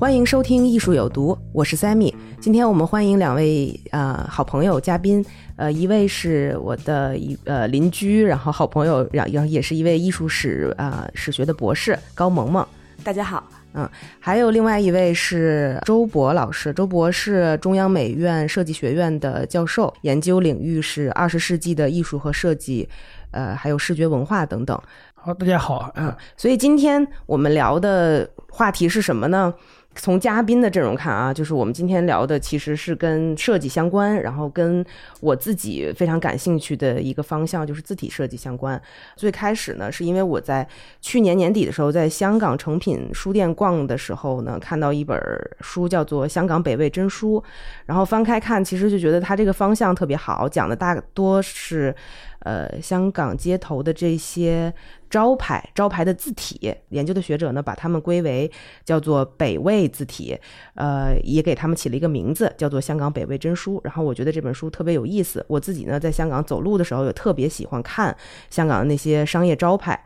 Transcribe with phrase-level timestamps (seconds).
[0.00, 2.14] 欢迎收听《艺术有毒》，我是 Sammy。
[2.40, 5.22] 今天我们欢迎两位呃好朋友嘉宾，
[5.56, 12.66] 呃，一位是我的一呃邻居，然后好朋友，然然后也是一位艺术史啊、史学的博士高萌萌。
[13.04, 13.86] 大家好，嗯，
[14.18, 22.88] 还有另外一位是周博老师，周博是中央美院设计学院的教授，研究领域是二十世纪的艺术和设计，
[23.32, 24.80] 呃，还有视觉文化等等。
[25.14, 29.52] 好，大家好，嗯，所以今天我们聊的话题是什么呢？
[29.96, 34.84] 从嘉宾的阵容看啊，就是我们今天聊的其实是跟设计相关，然后跟
[35.20, 38.80] 我自己非常感兴趣的一个方向就是字体设计相关。
[39.16, 40.66] 最开始呢，是因为我在
[41.00, 45.20] 去年年底的时候，在香港诚品书店逛的时候呢，看到一本
[45.60, 47.38] 书叫做《香港北魏真书》，
[47.86, 51.94] 然后翻开看，其实就觉得它这个方向特别好，讲的大多是
[52.40, 54.72] 呃香港街头的这些。
[55.10, 58.48] 招牌招牌的字体，研究的学者呢，把它们归为
[58.84, 60.38] 叫做北魏字体，
[60.76, 63.78] 呃，也给他们起了一个名字，叫做《香港北魏真书》。
[63.82, 68.16] 然后我觉得这本书特别有意思，我自己呢在香港走路的时候，也特别喜欢看
[68.50, 70.00] 香港的那些商业招牌。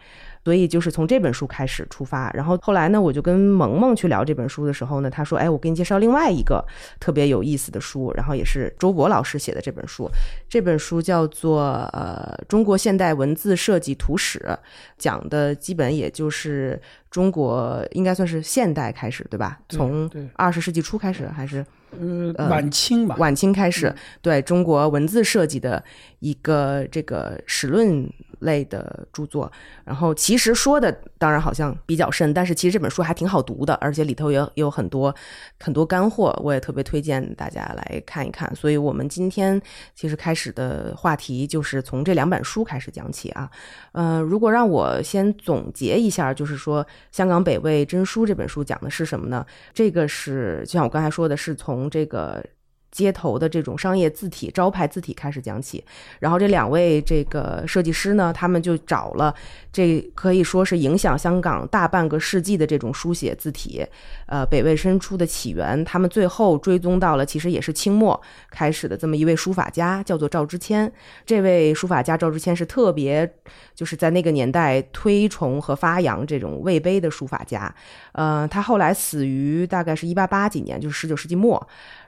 [0.45, 6.63] 所以就是从这本书开始出发，然后后来呢，我就跟萌萌去聊这本书的时候呢，他说：“哎，我给你介绍另外一个
[7.01, 10.07] 特别有意思的书，然后也是周博老师写的这本书。
[10.49, 11.63] 这本书叫做
[11.97, 14.39] 《呃中国现代文字设计图史》，
[14.99, 19.59] 讲的基本也就是中国应该算是现代开始，对吧？
[19.71, 21.65] 从二十世纪初开始还是
[22.01, 23.17] 呃晚清吧？
[23.19, 25.83] 晚清开始，对中国文字设计的
[26.21, 28.09] 一个这个史论。”
[28.41, 29.51] 类的著作，
[29.87, 35.15] 然后其实说的当然好像比较深，但是其实这本书还挺好读的，而且里头也有很多
[35.59, 38.55] 很多干货，我也特别推荐大家来看一看。
[38.55, 39.59] 所以我们今天
[39.95, 43.51] 其实开始的话题就是从这两本书开始讲起啊。
[43.93, 49.47] 呃，如果让我先总结一下，就是说《香港北魏真书》这本书讲的是什么呢？
[49.73, 52.45] 这个是就像我刚才说的，是从这个。
[52.95, 55.83] 街头的这种商业字体、招牌字体开始讲起，
[56.21, 59.35] 然后这两位这个设计师呢，他们就找了
[59.73, 63.85] 这可以说是影响香港大半个世纪的这种书写字体，
[64.27, 68.19] 呃，北魏申初的起源，他们最后追踪到了其实也是清末
[68.49, 70.91] 开始的这么一位书法家，叫做赵之谦。
[71.27, 73.29] 这位书法家赵之谦是特别
[73.75, 77.75] 就是在那个年代推崇和发扬这种魏碑的书法家，
[78.13, 81.61] 呃，他后来死于大概是一八八几年，就是十九世纪末。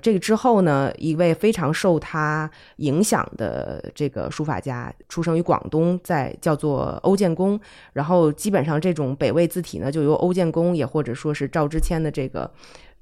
[0.07, 7.59] 这个之后呢，一位非常受他影响的这个书法家，出生于广东，在叫做欧建功。
[7.93, 12.49] 然后基本上这种北魏字体呢，就由欧建功也或者说是赵之谦的这个。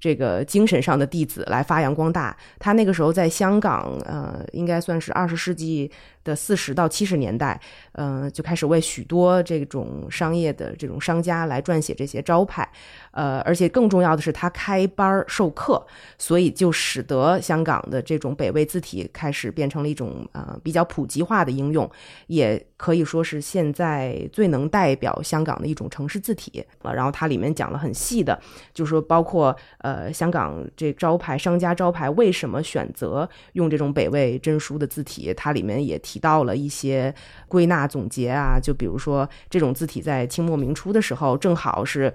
[0.01, 2.37] 这个精神上的弟子来发扬光大。
[2.59, 5.91] 他那个时候在香港，呃，应该算是二十世纪
[6.25, 7.61] 的四十到七十年代，
[7.93, 12.69] 呃，就开始为许多这种商业的这种商家来撰写这些招牌，
[13.11, 15.87] 呃，而且更重要的是他开班授课，
[16.19, 21.89] 所以就使得香港的这种北魏字体开始变成了一种呃比较普及化的应用，
[22.27, 26.65] 也可以说是现在最能代表香港的一种城市字体。
[26.83, 28.41] 了，然后它里面讲了很细的，
[28.73, 29.55] 就是说包括。
[29.79, 35.35] 呃，香港这招牌商家招牌为什么选择用这种北魏真书的字体？
[35.35, 37.13] 它里面也提提到了一些
[37.49, 42.13] 归纳总结啊，就比如说这种字体在清末明初的时候，正好是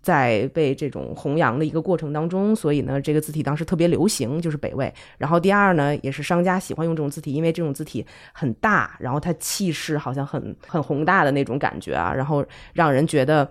[0.00, 4.90] 在被这种弘扬的一个过程当中，所以呢，这个字体当时特别流行，就是北魏。
[5.18, 12.42] 然后第二呢，也是商家喜欢用这种字体，因为这种字体很大，然后它气势好像很很宏大的那种感觉啊，然后
[12.72, 13.46] 让人觉得。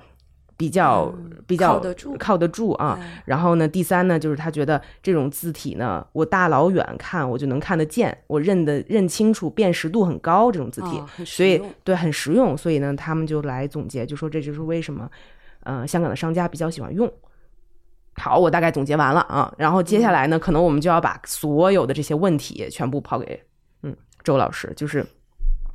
[0.56, 1.14] 比较
[1.46, 3.00] 比较靠得住，靠得住啊。
[3.26, 10.52] 然后呢，第三呢，就是他觉得这种字体呢，我大老远看我就能看得见，我认得认清楚，辨识度很高。
[10.52, 12.56] 这种字体，所以对很实用。
[12.56, 15.10] 所以呢，他们就来总结，就说这就是为什么，
[15.64, 17.12] 呃，香港的商家比较喜欢用。
[18.16, 19.52] 好，我大概总结完了啊。
[19.58, 23.42] 然后接下来呢，可能我们就要把所有的这些问题全部抛给
[23.82, 25.04] 嗯周老师，就是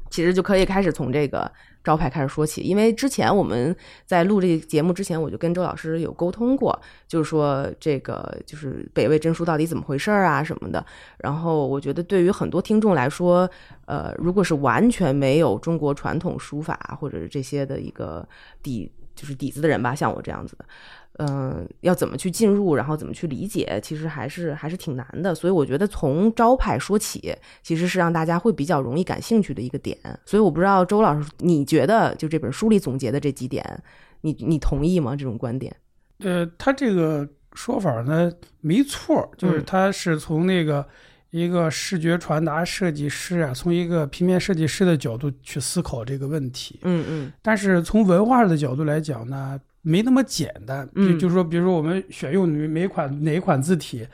[0.08, 1.50] 其实就可以开始从这个
[1.88, 3.74] 招牌开始说起，因为之前我们
[4.04, 10.84] 在录这个节目之前，我就跟周老师有沟通过，就是说这个就是北魏真书到底怎么回事啊什么的。
[11.16, 13.50] 然后我觉得对于很多听众来说，
[13.86, 18.28] 呃，如果是完全没有中国传统书法或者是这些的一个
[18.62, 20.66] 底，就是底子的人吧，像我这样子的。
[21.18, 25.34] 嗯，要怎么去进入，然后怎么去理解，其实还是还是挺难的。
[25.34, 29.98] 所以我觉得从招牌说起，其实是让大家会比较容易感兴趣的一个点。
[30.24, 33.82] 所以我不知道周老师，你觉得就这本书里总结的这几点，
[34.20, 35.16] 你你同意吗？
[35.16, 35.74] 这种观点？
[36.20, 40.86] 呃，他这个说法呢，没错，就是他是从那个
[41.30, 46.78] 一个视觉传达设计师啊，从一个平面设计师的角度去思考这个问题。
[46.82, 47.32] 嗯嗯。
[47.42, 49.60] 但是从文化的角度来讲呢？
[49.88, 54.06] 没那么简单，就就是说，比如说我们选用哪每款哪一款字体，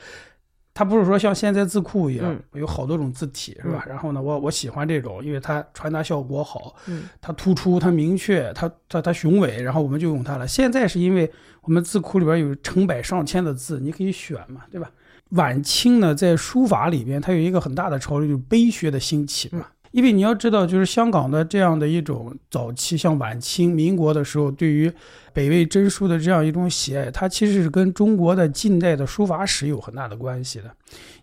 [0.72, 3.84] 它不是说像现在字库一样有好多种字体，是吧？
[3.88, 6.76] 然后呢，我我喜欢这种，因为它传达效果好，
[7.20, 10.46] 它突出，它明确，它它它雄伟，然后我们就用它了。
[10.46, 11.28] 现在是因为
[11.62, 14.88] 我们字库里边有成百上千的字，你可以选嘛，对吧？
[15.30, 19.66] 晚清呢，在书法里边，它有一个很大的潮流，就是碑学的兴起嘛。
[19.94, 24.92] 因为你要知道，就是香港的这样的一种早期，像晚清、民国的时候，对于
[25.32, 30.64] 北魏真书的这样一种喜爱，它其实是跟中国的近代的书法史有很大的关系的。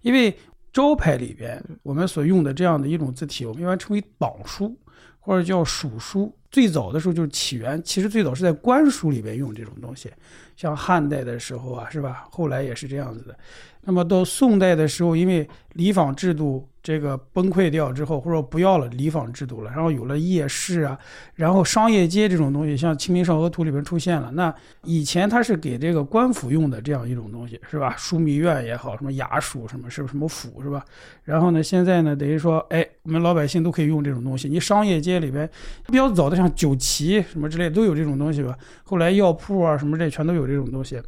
[0.04, 0.34] 因为
[0.72, 4.74] 招牌里边我们所用的这样的一种字体，我们一般称为榜书
[5.20, 6.34] 或者叫蜀书。
[6.50, 10.10] 最早的时候就是起源，其实最早是在官书里边用这种东西，
[10.56, 12.26] 像汉代的时候啊，是吧？
[12.32, 13.38] 后来也是这样子的。
[13.82, 16.66] 那么到宋代的时候，因为礼坊制度。
[16.84, 20.98] 这个崩溃掉之后，或者不要了礼坊制度了，然后有了夜市啊，
[21.36, 24.32] 然后商业街这种东西，像《清明上河图》里边出现了。
[24.32, 27.96] 那以前它是给这个官府用的这样一种东西，是吧？
[28.00, 30.84] 枢密院也好，什么衙署什么，是不是什么府是吧？
[31.24, 34.50] 然后呢，现在呢，等于说，哎，我们老百姓都可以用这种东西。
[34.50, 35.48] 你商业街里边
[35.86, 38.58] 比较早的，像酒旗什么之类都有这种东西吧？
[38.84, 41.00] 后来药铺啊什么这全都有这种东西。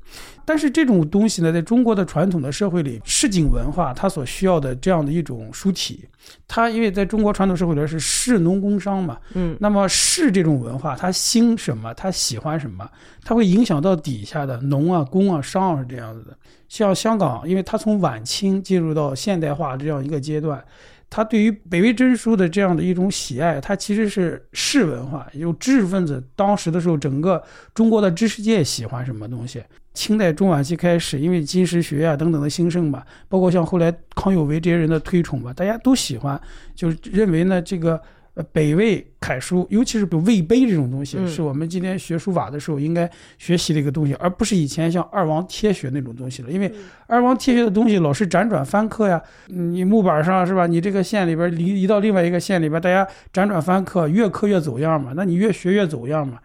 [0.46, 5.52] 但是这种东西呢，在中国的传统的社会里，市井文化它所需要的这样的一种。
[5.64, 6.06] 书体，
[6.46, 12.86] 它因为在中国传统社会里是士农工商嘛，嗯，那么士这种文化，他兴什么，他喜欢什么，
[13.24, 16.38] 它会影响到底下的农啊、工啊、商啊是这样子的。
[16.68, 20.62] 像香港，因为它从晚清进入到现代化这样一个阶段，
[21.10, 26.22] 它对于北魏真书的这样的一种喜爱，它其实是士文化，有知识分子。
[26.36, 27.42] 当时的时候，整个
[27.74, 29.64] 中国的知识界喜欢什么东西？
[29.94, 36.40] 清代中晚期开始，因为金石学啊等等的兴盛吧，包括像后来康有为这些人的推崇吧，大家都喜欢，
[36.74, 38.02] 就是认为呢，这个
[38.34, 43.08] 呃北魏楷书，尤其是魏碑这种东西，是我们今天学书法的时候应该
[43.38, 46.50] 学习的一个东西，而不是以前像二王帖学那种东西了。
[46.50, 46.74] 因为
[47.06, 50.66] 二王帖学的东西老是辗转翻刻呀，你木板上是吧？
[50.66, 56.40] 你这个线里边移移到另外一个线里边，大家辗转翻刻，越刻越走样嘛，那你越学越走样嘛。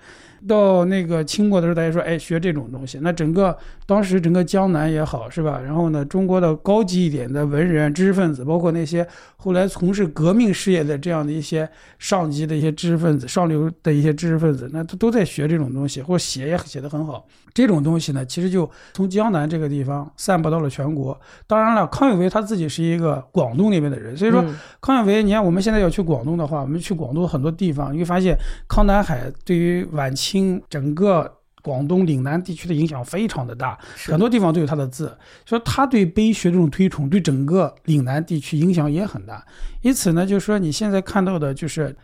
[0.46, 3.56] 到那个清末的时候，大家说，哎，学这种东西，那整个
[3.86, 5.60] 当时整个江南也好，是吧？
[5.64, 9.06] 然后呢，中国的高级一点的文人、知识分子，包括那些
[9.36, 11.68] 后来从事革命事业的这样的一些
[11.98, 17.26] 上级的一些知识分子、上流的一些知识分子，那他都在学这种东西，或者写也写得很好。
[17.54, 21.18] 这种东西呢，其实就从江南这个地方散播到了全国。
[21.46, 24.44] 当然了，康有为他自己是一个广东那边的人，所以说
[24.80, 28.36] 康有为，你看我们现在要去广东的话，我们去广东很多地方，你会发现
[28.68, 35.16] 康南海对于晚清整个广东岭南地区的影响非常的大，很多地方都有他的字。
[35.46, 39.44] 所以他对碑学这种推崇，对整个岭南地区影响也很大。
[39.82, 41.94] 因此呢，就是说你现在看到的就是。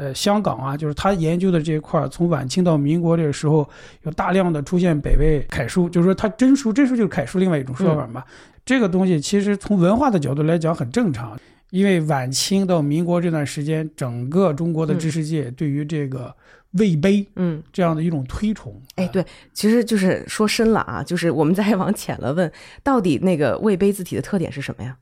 [0.00, 3.68] 呃，香港啊，就是他研究的这一块儿，从晚清到民国这个时候，
[4.02, 8.22] 有大量的出现北魏楷书，就是说他真书，真书就是楷书另外一种说法嘛。
[8.64, 11.36] 这个东西其实从文化的角度来讲很正常，
[11.70, 16.32] 因为晚清到民国这段时间，整个中国的知识界对于这个
[16.72, 18.80] 魏碑，嗯，这样的一种推崇。
[18.96, 22.50] 哎，对，其实就是说深了啊，就是我们再往浅了问，
[22.82, 24.96] 到底那个魏碑字体的特点是什么呀？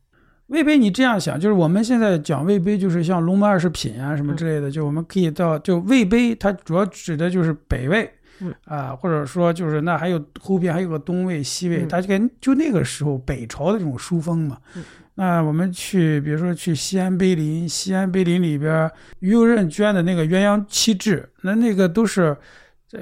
[0.46, 8.08] 魏碑，你这样想，就是我们现在讲魏碑，就是像龙门二十品啊什么之类的，就我们可以到就魏碑，它主要指的就是北魏，
[8.38, 14.56] 嗯啊，或者说就是那还有后边还有个东魏、西魏，它就跟就那个时候北朝的这种书风嘛。
[15.16, 22.36] 那我们去，比如说去西安碑林，西安碑林里边于右任捐的那个鸳鸯七志，那那个都是。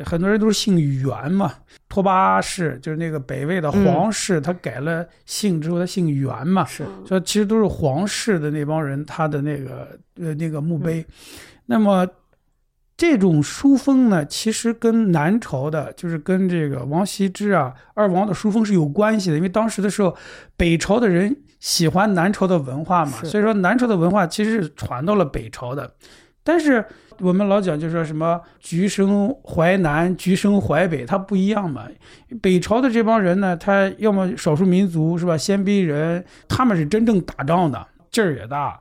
[0.03, 1.53] 很多人都是姓袁嘛，
[1.91, 11.05] 拓跋氏就是那个北魏的皇室，他改了姓之后，他姓袁嘛，是，说其实都是皇室的那帮人，他的那个呃那个墓碑。
[11.67, 12.09] 那么
[12.97, 20.17] 这种书风呢，其实跟南朝的，就是跟这个王羲之啊二王的书风是有关系的，因为当时的时候，
[20.57, 25.91] 北朝的人喜欢南朝的文化嘛，所以说南朝的文化其实是传到了北朝的。
[26.43, 26.85] 但是
[27.21, 31.87] 我们老讲就说什么“橘生淮南，橘生淮北”，它不一样嘛。
[32.43, 35.39] 北朝的这帮人呢，他要么少数民族是吧？
[35.39, 38.79] 鲜卑人，他们是真正打仗的，劲儿也大。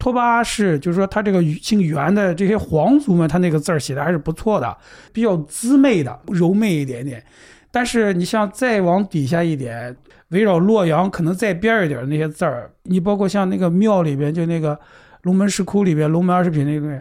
[0.00, 4.76] 托巴是，就是说他这个姓元的这些皇族们，他那个字儿写的还是不错的，
[5.12, 7.22] 比较滋媚的，柔媚一点点。
[7.70, 9.94] 但是你像再往底下一点，
[10.30, 14.76] 围绕洛阳可能再边儿一点那些字儿，你包括像那个庙里边，就那个
[15.22, 17.00] 龙门石窟里边，龙门二十品那个，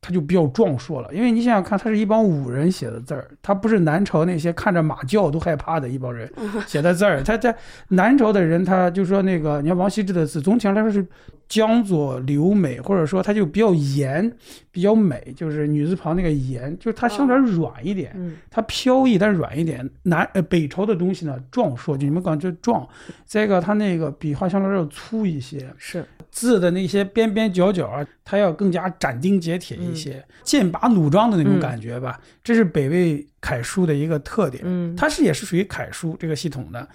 [0.00, 1.12] 他就比较壮硕了。
[1.12, 6.28] 因为你想想看，他是一帮武人写的字儿，它不是南朝那些看着马叫都害怕的一帮人
[6.66, 7.22] 写的字儿。
[7.22, 7.54] 他在
[7.88, 11.06] 南朝的人，他就说那个，你看王羲之的字，总体上来说是。
[11.48, 14.30] 江左流美，或者说它就比较严，
[14.70, 18.14] 比较美，就是女字旁那个严，就是它相对软一点，
[18.50, 19.88] 它飘逸但软一点。
[20.02, 22.86] 南呃北朝的东西呢，壮硕，就你们讲就壮。
[23.24, 32.20] 再一个，它那个笔画相对来说粗一些，是字的那些边边角角啊，它要更加斩钉截铁一些，剑拔弩张的那种感觉吧。
[32.48, 33.26] 这是北魏。
[33.40, 36.86] 楷书的一个特点，嗯，它是也是属于楷书这个系统的，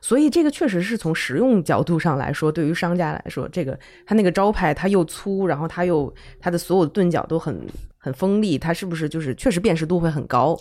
[0.00, 7.56] 所以这个确实是从实用角度上来说，对于商家来说，这个它那个招牌它又粗，然后它又它的所有的钝角都很
[7.98, 10.58] 很锋利，它是不是就是确实辨识度会很高？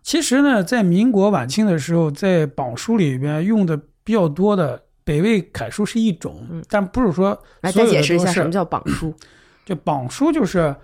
[0.00, 9.12] 其实呢，在民国晚清的时候，在榜书里边用的比较多的北魏楷书是一种，但不是说来再解释一下什么叫榜书，
[9.66, 10.74] 就榜书就是。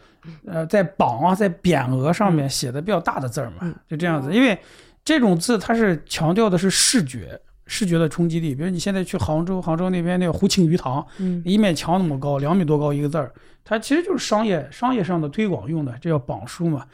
[0.47, 4.33] 呃，在榜啊，在匾额上面写的比较大的字儿嘛，就这样子。
[4.33, 4.59] 因为
[5.05, 8.55] 这种字它是强调的是视觉，视觉的冲击力。
[8.55, 11.05] 比如你现在去杭州，杭州那边那个湖庆鱼塘，
[11.45, 13.33] 一面墙那么高，两米多高一个字儿，
[13.65, 16.87] 它其实就是商业商业上的推广用的，这叫榜书嘛。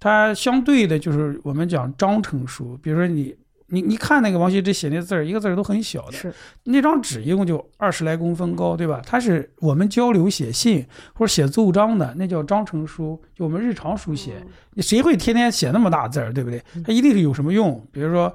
[0.00, 3.34] 它相对的就是我们讲章程书，比如说你。
[3.68, 6.12] 你你看那个王羲之写那字儿，一个字儿都很小的。
[6.12, 6.32] 是
[6.64, 9.00] 那张纸一共就二十来公分高，对吧？
[9.06, 14.42] 它是我们交流写信或者写奏章的，那叫章程书，就我们日常书写。
[14.74, 16.62] 你谁会天天写那么大字儿，对不对？
[16.84, 18.34] 它一定是有什么用，比如说。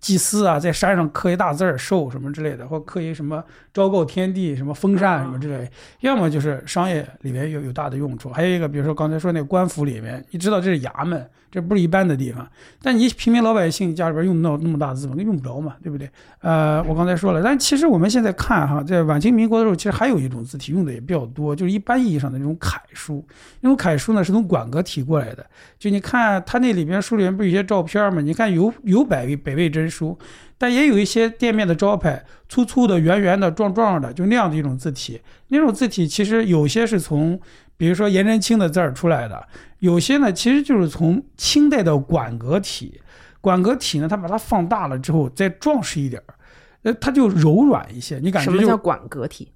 [0.00, 3.42] 祭司啊，在山上刻一大字儿“寿”什么之类的，或刻一什么
[3.74, 5.68] 昭告天地、什么封禅什么之类，
[6.00, 8.30] 要么就是商业里面有有大的用处。
[8.30, 12.48] 还有一个，比如说刚才说那个官府里面，你知道这是衙门，这不是一般的地方。
[12.82, 15.14] 但你平民老百姓家里边用那那么大字吗？
[15.16, 16.10] 那用不着嘛，对不对？
[16.40, 23.24] 呃，我刚才说了，但其实我们现在看哈，在晚清民国的时候，其实还有一种字体用的也比较多，就是一般意义上的那种楷书。
[23.60, 25.46] 那种楷书呢，是从馆阁体过来的。
[25.78, 28.20] 就你看它那里边书里面不是有些照片吗？
[28.20, 29.66] 你看有有百位北魏。
[29.76, 30.16] 真书，
[30.56, 35.20] 但也有一些店面的招牌，粗粗的、圆圆的、壮壮的，就那样的一种字体。
[35.48, 37.38] 那种字体其实有些是从，
[37.76, 39.46] 比如说颜真卿的字儿出来的，
[39.78, 43.00] 有些呢其实就是从清代的馆阁体。
[43.40, 46.34] 馆阁体呢，它把它放大了之后再壮实一点儿，
[46.82, 48.18] 呃，它就柔软一些。
[48.18, 49.52] 你感觉什么叫馆阁体？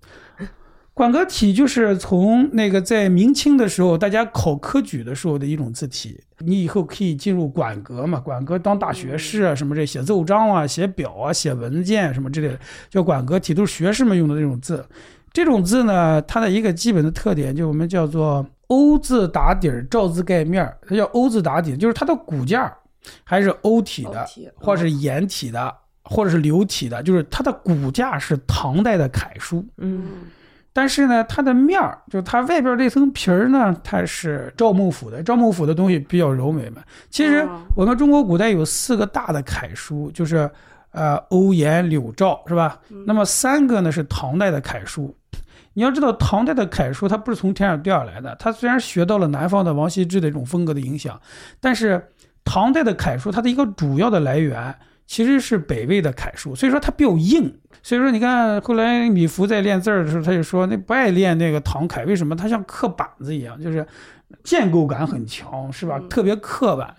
[0.95, 6.21] 馆阁体就是从那个在明清的时候，大家考科举的时候的一种字体。
[6.39, 8.21] 你以后可以进入馆阁嘛？
[8.21, 12.61] 馆阁当大学士啊，什么这写奏章啊、写表啊、写文件什么之类的，
[12.91, 14.85] 叫馆阁体，都是学士们用的那种字。
[15.33, 20.77] 这种字呢，它的一个基本的特点，就我们叫做“欧”字打底儿，“赵”字盖面儿。
[20.87, 22.73] 它叫“欧”字打底，就是它的骨架
[23.23, 25.73] 还是欧体的，或者是颜体的，
[26.03, 29.65] 或者是流体的，就是它的骨架是唐代的楷书。
[29.79, 30.05] 嗯。
[30.73, 35.21] 但是呢，它的面儿，就它外边这层皮儿呢，它是赵孟頫的。
[35.21, 36.81] 赵孟頫的东西比较柔美嘛。
[37.09, 37.45] 其实
[37.75, 40.49] 我们中国古代有四个大的楷书，就是
[40.93, 42.79] 呃欧颜柳赵，是吧？
[43.05, 45.13] 那么三个呢是唐代的楷书。
[45.75, 51.21] 你要知道，唐代的楷书它不是从天上掉下来的，它虽然学到了南方的王羲之的这种风格的影响，
[51.61, 52.09] 但是
[52.45, 54.75] 唐代的楷书它的一个主要的来源。
[55.07, 57.53] 其实是北魏的楷书，所以说它比较硬。
[57.83, 62.37] 所以说你看后来米芾在练字儿的时候，他就说那不爱练那个唐楷，为什么？
[62.37, 63.85] 它像刻板子一样，就是
[64.45, 65.99] 建构感很强，是吧？
[66.09, 66.95] 特别刻板。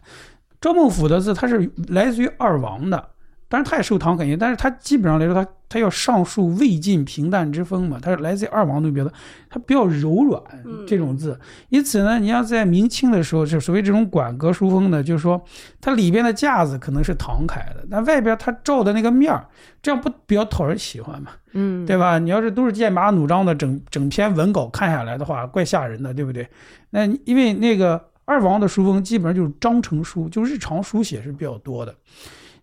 [0.60, 3.11] 赵孟頫的字，它是来自于二王的。
[3.51, 9.12] 当然，他也受唐肯定，但是他基本上来说，他他要上述魏晋平淡之风嘛，他是来自二王都别的，
[9.50, 10.41] 他比较柔软
[10.88, 11.38] 这种字。
[11.67, 15.43] 因此呢，你要在明清的时候，就所谓这种馆阁书风呢，就是说
[15.81, 19.46] 它里边的架子可能是唐楷的，但外边它照的那个面儿，
[19.81, 21.31] 这样不比较讨人喜欢嘛？
[21.51, 22.17] 嗯，对吧？
[22.20, 26.48] 你要是都是剑拔弩张的整整篇文稿看下来的话，怪吓人的，对不对？
[26.91, 31.93] 那因为那个二王的书风基本上就是章程书，就日常书写是比较多的。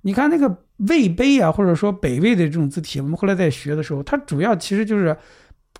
[0.02, 5.16] 你看那个魏碑啊，或者说北魏的这种字体，我们后来在学的时候，它主要其实就是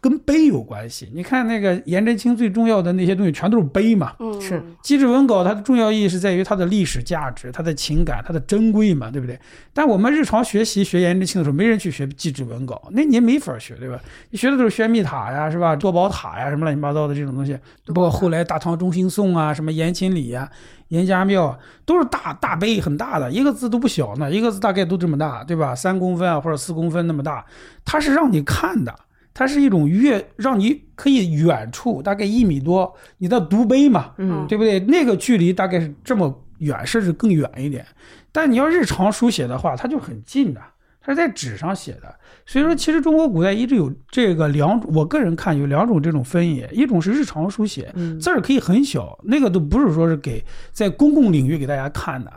[0.00, 1.10] 跟碑有关系。
[1.14, 4.14] 你看那个颜真卿最重要的那些东西，全都是碑嘛。
[4.18, 9.38] 嗯，是祭侄文稿它的重要意义是在于它的历史价值、它的情感、它的珍贵嘛，对不对？
[9.72, 13.98] 但我们日常学习学颜真卿的时候，没人去学祭侄文稿，那你也没法学，对吧？
[14.30, 15.74] 你学的都是宣密塔呀，是吧？
[15.74, 20.50] 多宝塔呀，什么乱七八糟的这种东西，包括后来大唐中兴颂啊，什么颜琴礼呀、
[20.88, 25.74] 颜家庙，都是大大碑，很大的，一个字都不小呢，一个字大概都这么大，对吧？
[25.74, 27.44] 三公分啊，或者四公分那么大，
[27.84, 28.94] 它是让你看的。
[29.38, 34.80] 它是一种越让你可以远处大概一米多，你的读碑嘛，嗯对不对？
[34.80, 37.86] 那个距离大概是这么远，甚至更远一点。
[38.32, 40.60] 但你要日常书写的话，它就很近的，
[41.00, 42.12] 它是在纸上写的。
[42.46, 52.32] 所以说，其实中国古代一直有这个两种，我个人看有两种这种分野，一种是日常书写，嗯字儿可以很小，那个都不是说是给在公共领域给大家看的。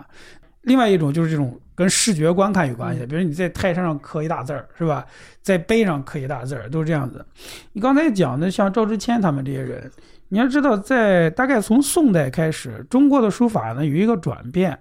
[0.62, 5.04] 另外一种就是这种跟视觉观看有关系，比如你在泰山上刻一大字儿，是吧？
[5.42, 7.26] 在碑上刻一大字儿，都是这样子。
[7.74, 9.90] 你刚才讲的像赵之谦他们这些人，
[10.30, 14.78] 你要知道，在大概从宋代开始，中国的书法呢有一个转变，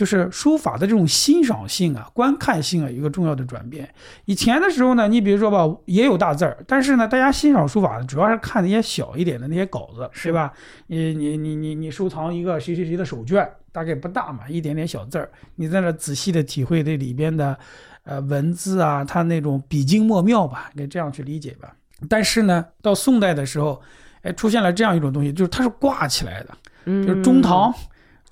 [0.00, 3.86] 就是书法的这种欣赏性啊、观看性啊一个重要的转变。
[4.24, 10.54] 以前的时候呢，你比如说吧，也有大字儿，但是呢，大家欣赏书法主要是看那些小一点的那些稿子，是吧？
[10.86, 17.58] 你你你你你收藏一个谁谁谁的手卷，大概不大嘛，一点点小字儿，你在那仔细的体会这里边的
[18.04, 21.74] 呃文字啊，它那种笔精墨妙吧，应该这样去理解吧。
[22.08, 23.78] 但是呢，到宋代的时候，
[24.22, 27.70] 哎，出现了这样一种东西，就是它是挂起来的，嗯，就是中堂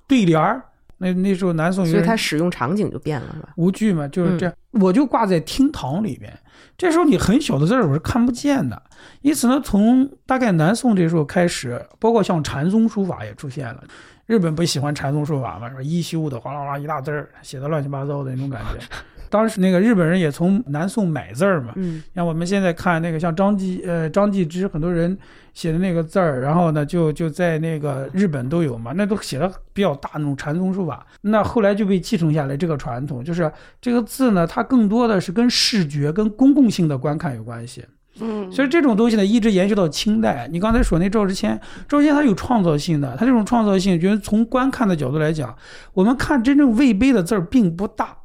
[0.06, 0.62] 对联儿。
[0.98, 3.48] 那那时候南宋所以它使用场景就变了，是吧？
[3.56, 6.32] 无惧嘛，就是这样，我就挂在厅堂里边。
[6.76, 8.80] 这时候你很小的字儿我是看不见的，
[9.22, 13.82] 因此呢，从大概南宋这时候开始，包括像禅宗书法也出现了。
[14.26, 18.84] 日本不喜欢禅宗书法嘛，说一休的哗啦啦一大字儿，写的乱七八糟的那种感觉。
[19.30, 25.16] 当时那个日本人也从南宋买字儿嘛，嗯像我们现在看那个像张继呃张继之很多人
[25.54, 31.06] 写的那个字儿，然后呢就就在那个日本都有嘛，那都写的比较大那种禅宗书法。
[31.22, 37.84] 那后来就被继承下来这个传统，就是这个字呢，它更多的是跟视觉、跟公共性的观看有关系。
[38.20, 40.48] 嗯，所以这种东西呢，一直延续到清代。
[40.50, 45.56] 你刚才说那赵之谦，赵之谦他有创造性的，他这种创造性，觉得从观看的角度来讲，
[45.92, 48.17] 我们看真正魏碑的字儿并不大。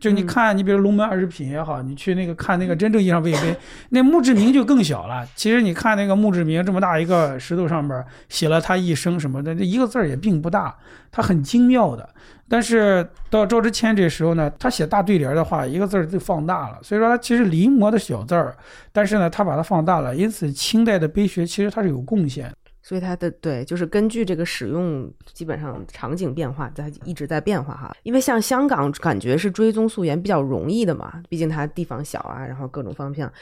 [0.00, 3.54] 就你看，你比如龙门二十品也好，你去那个看那个真正意义上魏碑，
[3.90, 5.24] 那墓志铭就更小了。
[5.36, 10.74] 其实你看那个墓志铭这么大一个石头上边写了他一生什么的，这一个字儿也并不大，
[11.12, 12.08] 它很精妙的。
[12.48, 16.78] 但是到赵之谦这时候呢，他写大对联的话，一个字儿就放大了。
[16.82, 18.56] 所以说他其实临摹的小字儿，
[18.90, 20.16] 但是呢，他把它放大了。
[20.16, 22.52] 因此，清代的碑学其实它是有贡献。
[22.90, 27.94] 所以它的对，就是根据这个使用，基本上场景变化，在一直在变化哈。
[28.02, 33.32] 因为像香港，感觉是追踪溯源比较容易的嘛，毕竟它地方小啊，然后各种方向。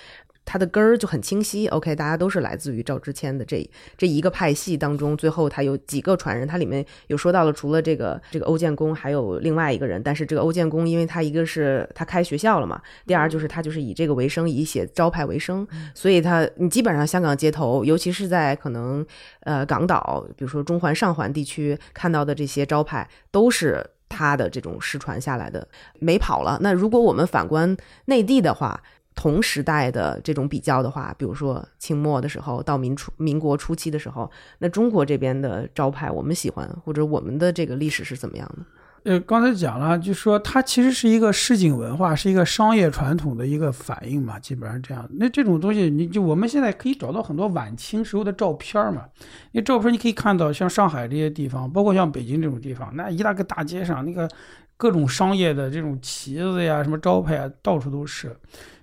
[0.50, 19.04] 它的根儿就很清晰，OK，大家都是来自于赵之谦的这这一个派系当中，最后他有几个传人，它里面有说到了，除了这个这个欧建功，还有另外一个人，但是这个欧建功，因为他一个是他开学校了嘛，第二就是他就是以这个为生，以写招牌为生，所以他你基本上香港街头，尤其是在可能
[19.40, 26.58] 呃港岛，比如说中环、上环地区看到的这些招牌，都是他的这种失传下来的，没跑了。
[26.62, 28.80] 那如果我们反观内地的话，
[29.18, 38.64] 同时代的这种比较的话，比如说清末的时候到民初民国初期的时候，那中国这边的招牌我们喜欢，或者我们的这个历史是怎么样的？
[39.02, 45.04] 呃，刚才讲了，就说它其实是一个市井文化，是一个商业传统的一个反应嘛，基本上这样。
[45.14, 49.02] 那这种东西，你就我们现在可以找到很多晚清时候的照片嘛。
[49.50, 54.28] 那照片你可以看到，像上海这些地方，包括像北京这种地方，那一大个大街上，那个
[54.76, 58.36] 各种商业的这种旗子呀、什么招牌啊，到处都是。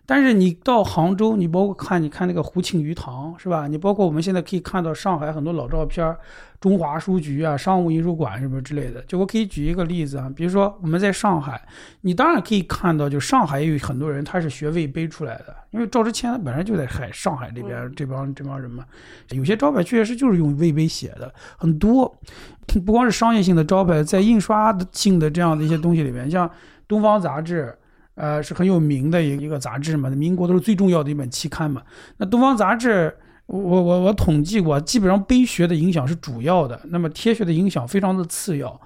[0.06, 3.68] 但是你到杭州，你包括看，你看那个胡庆余堂是吧？
[3.68, 6.16] 你包括我们现在可以看到上海很多老照片，
[6.60, 9.02] 中华书局啊、商务印书馆什么之类的。
[9.08, 11.60] 就我可以举一个例子啊，比如说我们在上海，
[12.02, 18.86] 你当然可以看到，就上海也有很多人他是学魏碑出来的，因为赵之谦他本身就在海上海这边这帮这帮人嘛，
[19.32, 22.16] 有些招牌确实就是用魏碑写的，很多，
[22.86, 26.48] 不光是商业性的招牌，在印刷的性的这样的一些东西里面，像
[26.88, 27.76] 《东方杂志》。
[28.16, 31.82] 呃，是很有名的一一个杂志嘛，民国都是最重要的一本期刊嘛。
[32.18, 33.14] 那《东方杂志》，
[33.46, 38.82] 我我我统计过，基本上碑学的影响是主要的，那么贴学的影响非常的次要。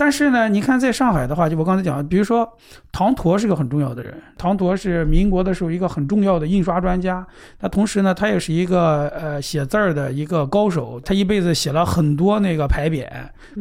[0.00, 2.50] 但是呢，你看在上海的话，就我刚才讲的，比如说
[2.90, 7.26] 唐铎是个很重要的人，唐铎是民国的时候一个很重要的印刷专家，
[7.58, 13.06] 他同时呢，他也是一个呃写字儿的一个高手，他一辈子写了很多那个牌匾，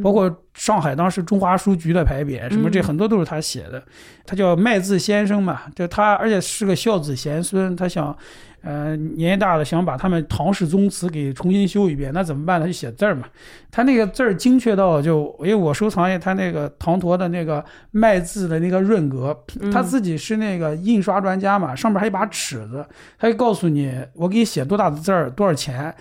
[0.02, 3.84] 包括上海当时中华书局的牌匾，什么这很多都是他写的。
[4.25, 8.15] 他叫卖字先生嘛，就他，而且是个孝子贤孙，他想
[8.61, 12.59] 呃，年纪大了想把他们唐氏宗祠给重新修一遍，那怎么办？
[12.59, 13.25] 他就写字儿嘛。
[13.71, 19.37] 他那个字儿精确到就，因为我收藏一他那个唐陀的那个卖字的那个润格，
[19.71, 22.85] 他自己是那个印刷专家嘛，上面还有一把尺子，
[23.17, 25.95] 他就告诉你我给你写多大的字儿，多少钱。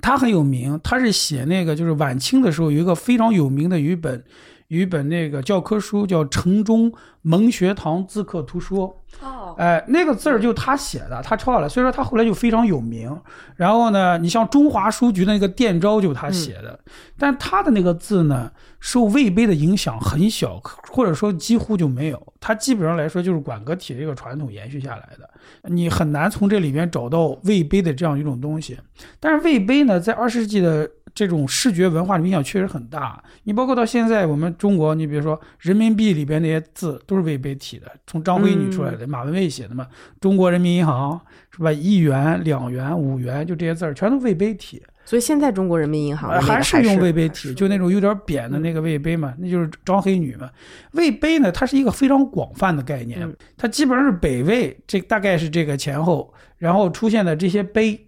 [0.00, 4.22] 他很有名，他是写那个就是晚清的时候有一个非常有名的有一本。
[4.68, 8.88] 有一本那个教科书叫《城中蒙学堂字刻图说》，
[9.20, 13.16] 哦，哎，那个字儿就他写的，他抄下来，所以说他后来就非常有名。
[13.56, 16.78] 然后呢，你像中华书局的那个电招就他写的，
[17.18, 22.32] 但他的那个字呢，受魏碑的影响很小，或者说几乎就没有。
[22.40, 25.30] 他基本上来说就是馆阁体这个传统延续下来的，
[25.64, 28.76] 你很难从这里边找到魏碑的这样一种东西。
[29.20, 30.90] 但是魏碑呢，在二十世纪的。
[31.14, 33.22] 这种视觉文化的影响确实很大。
[33.42, 39.86] 你包括到现在，我们中国，你比如说人民币里边那些字都是魏碑体的，从张辉女出来的，马文蔚写的嘛。
[40.20, 41.70] 中国人民银行是吧？
[41.72, 44.82] 一元、两元、五元，就这些字儿全都魏碑体。
[45.04, 50.48] 所以现在中国人民银行还是用魏碑体，就那种有点扁的那个魏碑嘛，那就是张黑女嘛。
[50.92, 58.04] 魏碑呢，它是一个非常广泛的概念，它基本上是北魏这大概是这个前后，然后出现的这些碑。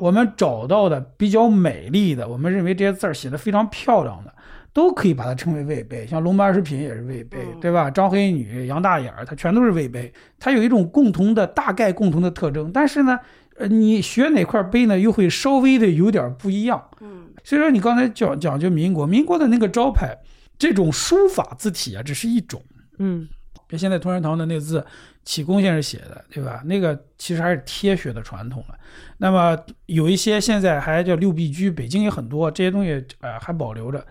[0.00, 4.34] 我们找到的比较美丽的，我们认为这些字儿写的非常漂亮的，
[4.74, 6.06] 都可以把它称为魏碑。
[6.06, 7.90] 像龙门二十品也是魏碑，对吧？
[7.90, 10.12] 张黑女、杨大眼儿，它全都是魏碑。
[10.38, 13.18] 它有一种共同的大概共同的特征，但是呢，
[13.56, 16.90] 呃，你学哪块碑呢，又会稍微的有点不一样。
[17.00, 20.18] 嗯，所以说你刚才讲讲究民国，民国的那个招牌，
[20.58, 22.60] 这种书法字体啊，只是一种。
[22.98, 23.28] 嗯，
[23.68, 24.84] 就现在同仁堂的那个字。
[25.26, 26.60] 启功先生写的，对吧？
[26.66, 28.74] 那个其实还是贴学的传统了。
[29.16, 34.06] 那么有一些现在还叫六必居，北京也很多这些东西，呃，还保留着。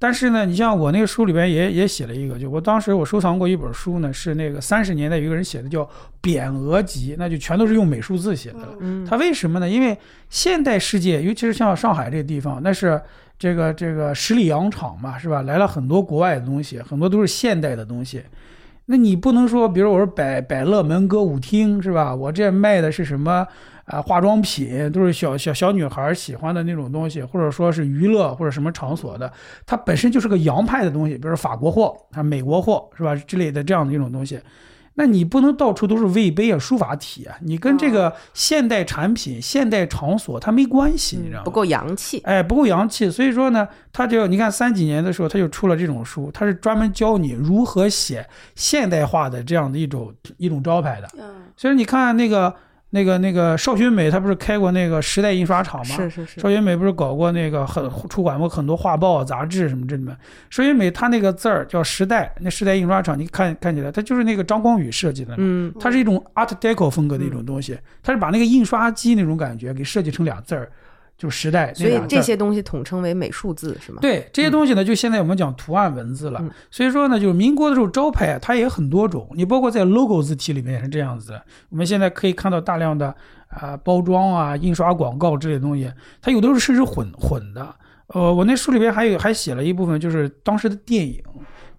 [0.00, 5.82] 但是呢，你像我那个书里边也也写了一个，就我当时我收藏过一本书呢，是那个三十年代有一个人写的叫
[6.22, 8.76] 《匾额集》，那就全都是用美术字写的了。
[9.08, 9.68] 他为什么呢？
[9.68, 9.98] 因为
[10.30, 13.00] 现代世界，尤其是像上海这个地方，那是
[13.38, 15.42] 这个这个十里洋场嘛，是吧？
[15.42, 18.22] 来了很多国外的东西，很多都是现代的东西。
[18.86, 22.14] 那你不能说，比如我说百百乐门歌舞厅是吧？
[22.14, 23.44] 我这卖的是什么
[23.88, 24.00] 啊？
[24.00, 29.32] 化妆品都是小小小女孩喜欢的那种东西，或者说是娱乐或者什么场所的，
[29.66, 34.38] 它本身就是个洋派的东西，比如法国货啊、美国货是吧之类的这样的一种东西。
[34.94, 41.44] 那你不能到处都是魏碑啊、书法体啊，你跟这个现代产品、现代场所它没关系，你知道吗？
[41.44, 43.08] 不够洋气，哎，不够洋气。
[43.08, 51.08] 所以说呢，他就你看三几年的时候，他就出了这种书，他是专门教你如何写现代化的这样的一种一种招牌的。
[51.16, 52.52] 嗯，所以你看那个。
[52.90, 55.96] 那个那个邵学美，他不是开过那个时代印刷厂吗？
[55.96, 56.40] 是是是。
[56.40, 60.16] 邵学美不是搞过那个很出版过很多画报、杂志什么这里面。
[60.48, 65.34] 邵学美他那个字儿叫时代，那时代印刷厂，你看看起来，他就是那个张光宇设计的。
[65.36, 65.72] 嗯。
[65.78, 70.70] 它是一种 Art Deco 风格的一种东西，它是把那个印刷机那种感觉给设计成俩字儿。
[71.18, 73.98] 就时代，所以这些东西统称为美术字是吗？
[74.00, 76.40] 对，这些东西呢，就现在我们讲图案文字了。
[76.70, 81.32] 所以说呢，就是民国的时候招牌它也很多种，你包括在 logo 字体里面也是这样子。
[81.70, 83.12] 我们现在可以看到大量的
[83.48, 87.74] 啊包装啊、印刷广告之类的东西，它有的时候甚至混混的。
[88.14, 91.20] 呃，我那书里边还有还写了一部分，就是当时的电影，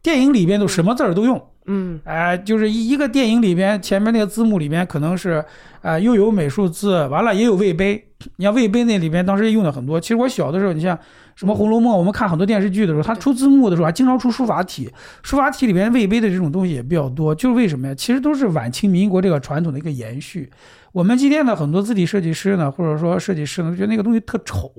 [0.04, 1.42] 电影里边都什么字儿都用。
[1.68, 5.42] 嗯，哎，就是一一个电影里边前面那个字幕里边可能是，
[5.82, 8.06] 啊，又有美术字，完了也有魏碑。
[8.36, 10.00] 你像魏碑那里边当时用的很多。
[10.00, 10.98] 其实我小的时候，你像
[11.36, 14.90] 什么《红楼梦》，我们看很多电视剧的时候，它出字幕的时候还经常出书法体。
[15.24, 17.34] 书法体里边魏碑的这种东西也比较多。
[17.34, 17.96] 就是为什么呀？
[17.96, 20.52] 其实都是晚清民国这个传统的一个延续。
[20.92, 24.72] 我们今天的很多字体设计师呢，或者说设计师呢，觉得那个东西特丑。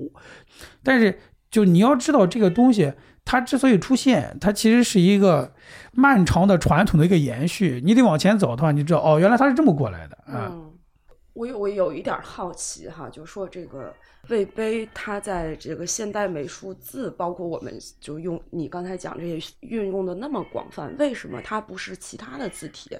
[0.83, 2.93] 但是就你要知道这个东西。
[3.23, 5.53] 它之所以出现，它其实是一个
[5.93, 7.79] 漫长的传统的一个延续。
[7.85, 10.51] 你得往前走的话，你知道哦，原来它是这么过来的啊。
[11.33, 13.93] 我有我有一点好奇哈，就说这个
[14.29, 22.97] 魏碑，它在这个现代美术字，包括我们就用你刚才讲这些运用的那么广泛，为什么它不是其他的字体？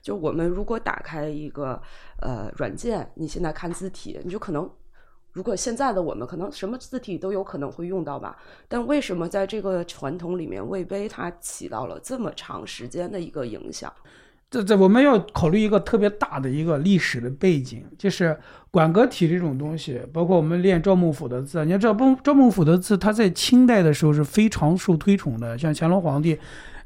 [0.00, 1.80] 就我们如果打开一个
[2.20, 4.70] 呃软件，你现在看字体，你就可能。
[5.30, 8.36] 如果现在的我们可能什么字体都有可能会用到吧，
[8.68, 13.90] 但为什么在这个传统里面，魏碑它起到了这么长时间的一个影响？
[14.52, 18.36] 这这我们要考虑一个特别大的一个历史的背景，就是
[18.70, 26.38] 馆阁体这种东西，包括我们练赵孟頫的字，你要知道，赵赵孟頫的字，他在清代的时候是非常受推崇的，像乾隆皇帝。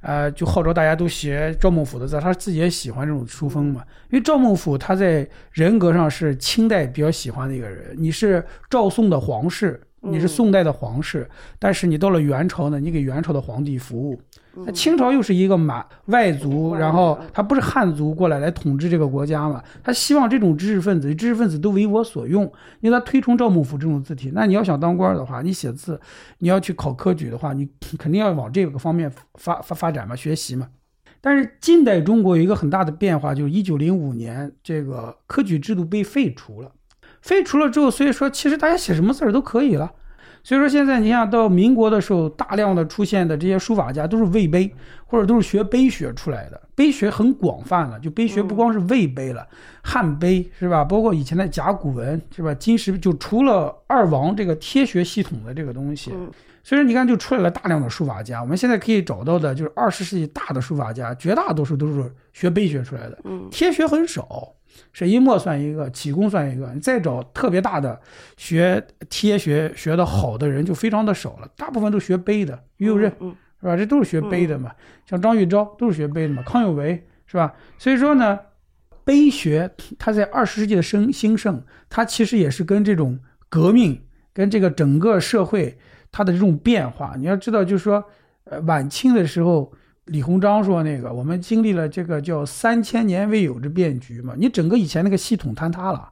[0.02, 3.82] 呃，就号召大家都写赵孟頫的字，他自己也喜欢这种书风嘛。
[4.10, 7.92] 因为赵孟頫他在人格上是清代比较喜欢的一个人。
[7.98, 14.20] 你是赵宋的皇室，你是宋代的皇室，但是你到了元朝呢，你给元朝的皇帝服务，
[14.64, 19.62] 那清朝又是一个满外族，然后他不是汉族过来来统治这个国家嘛？
[19.84, 22.44] 他希望这种知识分子，知识分子都为我所用，
[22.80, 24.32] 因为他推崇赵孟俯这种字体。
[24.34, 26.00] 那你要想当官的话，你写字，
[26.38, 30.68] 你要去考科举的话，你肯定要往这个方面发发发展嘛，学习嘛。
[31.20, 36.70] 但是近代中国有一个很大的变化，就是一九零五年这个科举制度被废除了。
[37.20, 39.92] 废除了之后，所以说其实大家写什么字儿都可以了。
[40.46, 44.72] 所以说现在你看到民国的时候，大量的出现的这些书法家都是魏碑，
[45.04, 46.60] 或者都是学碑学出来的。
[46.76, 49.44] 碑学很广泛了，就碑学不光是魏碑了，
[49.82, 50.84] 汉碑是吧？
[50.84, 52.54] 包括以前的甲骨文是吧？
[52.54, 56.30] 金石就除了二王这个贴学系统的这个东西，嗯
[56.62, 58.40] 所以说你看就出来了大量的书法家。
[58.40, 63.18] 我们现在可以找到的就是二十世纪大的书法家，绝大多数都是学碑学出来的。
[63.24, 64.52] 嗯贴学很少，
[64.92, 66.70] 沈一墨算一个，启功算一个。
[66.74, 68.00] 你再找特别大的
[68.36, 73.76] 学贴学学的好的人就非常的少了，大部分都学碑的，于右任嗯是吧？
[73.76, 74.70] 这都是学碑的嘛。
[75.06, 77.54] 像张玉钊都是学碑的嘛，康有为是吧？
[77.78, 78.38] 所以说呢，
[79.04, 84.00] 碑学它在二十世纪的生兴盛，它其实也是跟这种革命、
[84.32, 85.78] 跟这个整个社会
[86.10, 88.04] 它的这种变化，你要知道，就是说，
[88.44, 89.72] 呃，晚清的时候。
[90.06, 96.08] 李鸿章说：“那个，我们经历了这个叫三千年未有之变局嘛，你整个以前那个系统坍塌了，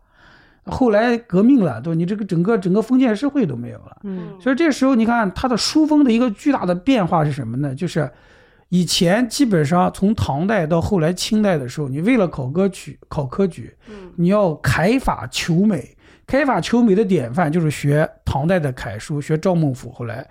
[0.64, 3.98] 后来革命了，对，你这个整个整个封建社会都没有了。
[4.02, 7.72] 嗯所以这时候你看它的书风的一个巨大的变化是什么呢？
[7.72, 8.10] 就是
[8.68, 19.92] 以前基本上从唐代到后来清代的时候，你为了考科举、考科举，嗯你要楷法求美，楷法求美的典范就是学唐代的楷书，学赵孟俯。
[19.92, 20.28] 后来，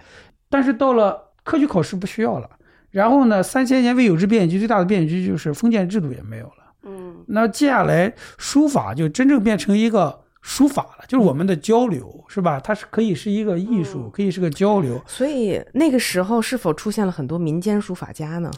[0.50, 2.50] 但是到了科举考试不需要了。
[2.94, 6.54] 然后呢，三千年未有之变局，最大的变局就是封建制度也没有了。
[6.86, 12.60] 嗯那接下来书法就真正变成一个书法了，就是我们的交流，是吧？
[12.60, 18.52] 它是可以是一个艺术，嗯可以是个交流，所以那个时候是否出现了很多民间书法家呢？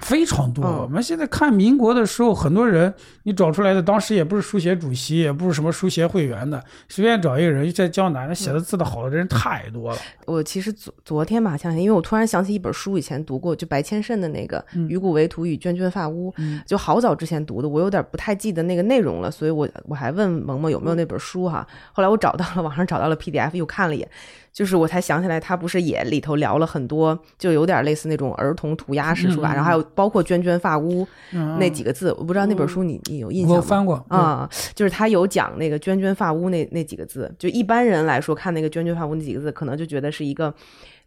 [0.00, 0.64] 非常多。
[0.64, 9.98] 嗯我们现在看民国的时候，很多人你找出来的，当时也不是书协主席，也不是什么书协会员的，随便找一个人在江南，写的字的好的人太多了。
[10.26, 21.66] 我其实昨昨天吧，前两天，因为我突然想起一本书，以前读过，就白千慎的那个《鱼骨为图与涓涓发屋》，嗯就好早之前读的，我有点不太记得那个内容了，所以我我还问萌萌有没有那本书哈。
[21.92, 24.08] 后来我找到了，网上找到了 PDF，又看了一眼，
[24.54, 33.56] 就是我才想起来，他不是也里头聊了很多，就有点类似那种儿童涂鸦式书法，然后还有包括娟娟发屋嗯，那几个字，我不知道那本书你你有印象吗？
[33.56, 40.54] 我翻过，啊、就是他有讲那个娟娟发屋那那几个字，就一般人来说看那个娟娟发屋那几个字，可能就觉得是一个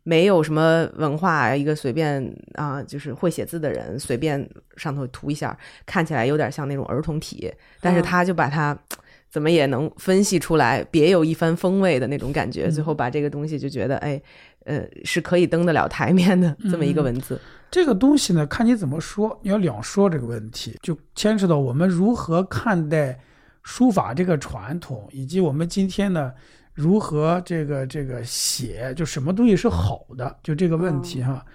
[0.04, 8.04] 没有什么文化，一个随便啊、就是会写字的人随便上头涂一下，看起来有点像那种儿童体，但是嗯。
[8.04, 8.78] 他就把它。
[9.30, 14.22] 怎么也能分析出来别有一番风味的那种感觉，最后把这个东西就觉得，哎，
[14.66, 17.40] 呃，是可以登得了台面的这么一个文字。
[17.70, 23.20] 这个东西呢，看你怎么说，你要两说这个问题，就牵扯到我们如何看待
[23.64, 26.32] 书法这个传统，以及我们今天呢
[26.74, 31.46] 如何这个这个写，就什么东西是好的，就这个问题哈。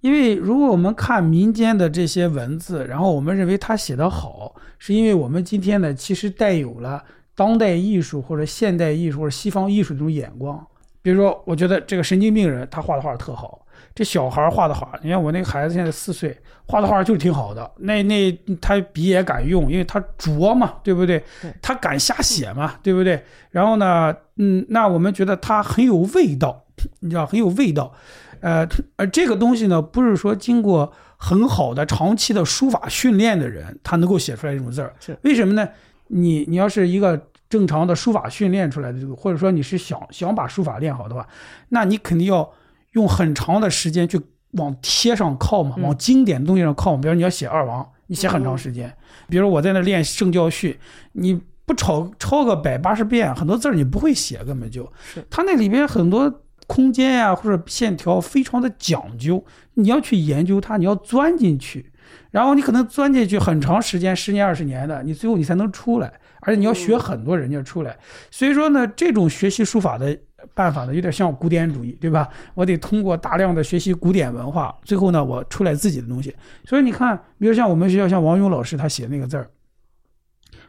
[0.00, 7.02] 因为如果我们看民间的这些文字，然后我们认为他写得好，是因为我们今天呢其实带有了
[7.34, 10.66] 当代艺术或者现代艺术或者西方艺术这种眼光。
[11.02, 16.36] 比如说，我觉得这个神经病人他画的画特好，这小孩画的画，你看我那个孩子现在四岁，
[16.66, 17.70] 画的画就是挺好的。
[17.78, 21.54] 那那他笔也敢用，因为他拙嘛，对不对对？
[21.62, 23.22] 他敢瞎写嘛，对不对？
[23.50, 26.64] 然后呢，嗯，那我们觉得他很有味道，
[27.00, 27.90] 你知道很有味道。
[28.40, 34.94] 呃，而这个东西呢，不是说经过很好的长期的书法训练的人，他能够写出来这种字儿。
[35.00, 35.68] 是为什么呢？
[36.08, 41.26] 你你要是一个正常的书法训练出来的，或者说你是想想把书法练好的话，
[41.68, 42.50] 那你肯定要
[42.92, 44.20] 用很长的时间去
[44.52, 47.02] 往贴上靠嘛，嗯往经典的东西上靠嘛。
[47.02, 48.92] 比如你要写二王，你写很长时间。
[49.28, 50.80] 比如我在那练圣教序，
[51.12, 54.90] 你不抄抄个百八十遍，很多字儿你不会写，根本就。
[55.04, 61.90] 是它那里边很多空间呀、或者线条非常的讲究，你要去研究它，你要钻进去，
[62.30, 67.98] 然后你可能钻进去很长时间，十年二十年的，你最后你才能出来，而且你要学很多人家出来。
[68.30, 70.16] 所以说呢，这种学习书法的
[70.54, 72.28] 办法呢，有点像古典主义，对吧？
[72.54, 76.32] 我得通过大量的学习古典文化，最后呢，我出来自己的东西。
[76.64, 79.50] 所以你看，比如像我们学校像王勇老师他写那个字儿。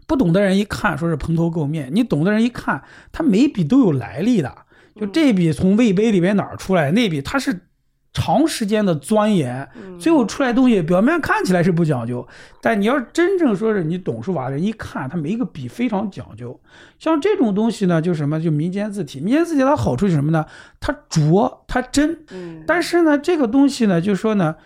[0.07, 4.65] 不懂的人一看说是蓬头垢面，你懂的人一看，他每笔都有来历的。
[4.95, 7.67] 就这笔从魏碑里面哪儿出来，那笔它是
[8.13, 12.27] 长时间的钻研，最后出来东西表面看起来是不讲究，
[12.61, 16.59] 但你要真正说是你懂书法的人一看，他每一个笔非常讲究。
[16.99, 20.45] 像这种东西呢，就什么就民间字体，民间字体它好处是什么呢？
[20.81, 22.25] 它拙，它真。
[22.31, 24.57] 嗯，但是呢，这个东西呢，就说呢，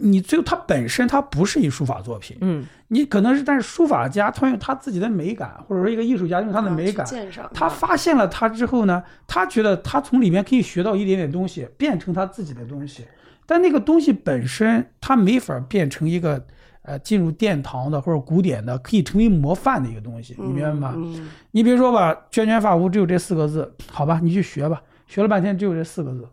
[0.00, 7.06] 你最后它本身它不是一书法作品，嗯你可能是但是书法家他用他自己的美感，或者说一个艺术家用他的美感，
[7.54, 13.04] 他发现了它之后呢，他觉得他从里面可以学到一点点东西，变成他自己的东西。
[13.46, 16.44] 但那个东西本身，他没法变成一个
[16.82, 20.94] 呃进入殿堂的或者古典的，可以成为模范的一个东西，你明白吗？
[20.96, 26.28] 嗯你比如说吧，“涓涓发无”只有这四个字，好吧，你去学吧，学了半天只有这四个字。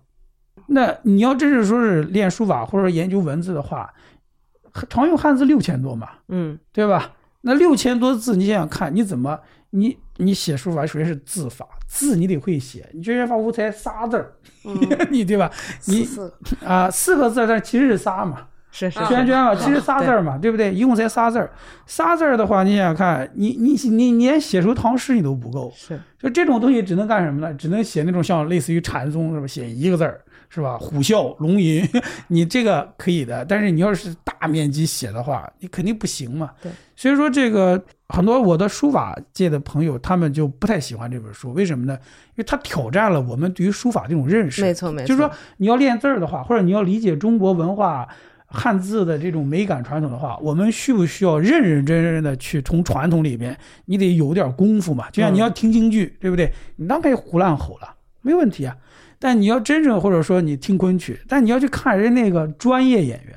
[0.70, 3.94] 那你要真是说是练书法或者研究文字的话，
[4.90, 7.14] 常用汉字六千多嘛，嗯对吧？
[7.42, 12.90] 那六千多字，你想想看，你怎么你你写书法，首先是字法，字你得会写。
[12.94, 14.34] 你觉得发无才仨字儿，
[14.66, 14.76] 嗯，
[15.12, 15.50] 你对吧？
[15.86, 16.34] 你四
[16.66, 20.72] 啊、四个字，但其实是仨嘛，是是啊涓涓啊，其实仨字儿嘛，对不对？
[20.72, 21.50] 一共才仨字儿，
[21.88, 27.52] 仨字儿的话，你想想看，你你你你连写出唐诗你都不够，是就这种东西只能干什么呢？
[27.56, 29.48] 只能写那种像类似于禅宗是吧？
[29.48, 30.78] 写一个字儿是吧？
[30.78, 31.84] 虎啸龙吟，
[32.30, 36.52] 你这个可以的，但是你要是大面积写的话，你肯定不行嘛。
[36.62, 41.98] 对，所以说这个很多我的书法界的朋友，他们就不太喜欢这本书，为什么呢？
[42.30, 44.62] 因为它挑战了我们对于书法这种认识。
[44.62, 48.08] 没错没错，就是说你要练字儿的话，或者你要理解中国文化。
[48.48, 55.10] 汉字的这种美感传统的话，我们需不需要认认真真的去从传统里边，你得有点功夫嘛？
[55.12, 56.52] 就像你要听京剧，对不对？
[56.78, 58.76] 你当然可以胡乱吼了，没问题啊。
[59.20, 63.36] 但你要真正或者说你听昆曲，但你要去看人那个专业演员，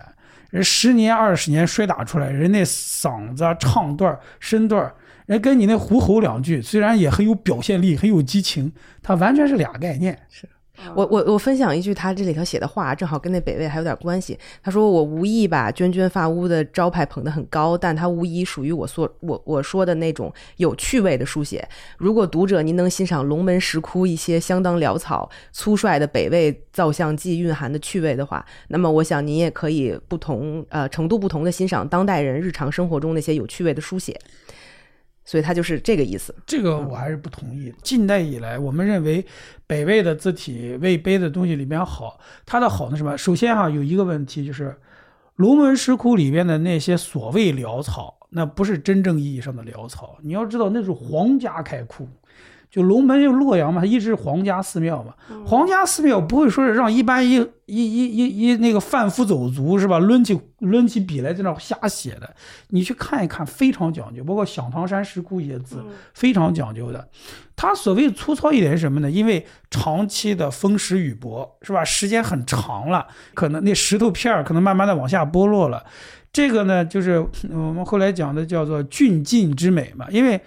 [0.51, 4.93] 人十年二十年摔打出来，人那嗓子啊、唱段、身段，
[5.27, 8.71] 人跟你那胡吼两句，虽然也很有表现力、很有激情，
[9.03, 10.19] 它完全是俩概念。
[10.95, 14.39] 我我我分享一句他这里头写的话，正好跟那北魏还有点关系。
[14.63, 21.67] 他说：“我无意把涓涓发屋的招牌捧得很高，但它无疑属于我说我我说的那种有趣味的书写。
[21.99, 34.19] 如果读者您能欣赏龙门石窟一些相当潦草粗率的北魏造像记蕴含的趣味的话，那么我想您也可以不同呃程度不同的欣赏当代人日常生活中那些有趣味的书写。”
[35.31, 36.35] 所以它就是这个意思。
[36.45, 37.73] 这个我还是不同意。
[37.85, 39.25] 近代以来，我们认为
[39.65, 43.17] 北魏的字体、魏碑的东西里面好，它的好呢什么？
[43.17, 44.77] 首先哈、有一个问题就是，
[45.37, 50.19] 龙门石窟里边的那些所谓潦草，那不是真正意义上的潦草。
[50.21, 52.09] 你要知道，那是皇家开窟。
[52.71, 55.13] 就龙门就洛阳嘛，它一直是皇家寺庙嘛。
[55.45, 57.35] 皇家寺庙不会说是让一般一
[57.67, 59.99] 一一一一那个贩夫走卒是吧？
[59.99, 62.33] 抡起抡起笔来在那儿瞎写的。
[62.69, 67.09] 你去看一看，非常讲究，包括响堂山石窟一些字，非常讲究的。
[67.57, 69.11] 它所谓粗糙一点是什么呢？
[69.11, 71.85] 因为长期的风蚀雨薄，是吧？
[71.85, 75.85] 时间很长了，可能那石头片儿可能慢慢的往下剥落了。
[76.33, 77.19] 这个呢，就是
[77.51, 80.41] 嗯我们后来讲的叫做俊劲之美嘛，因为。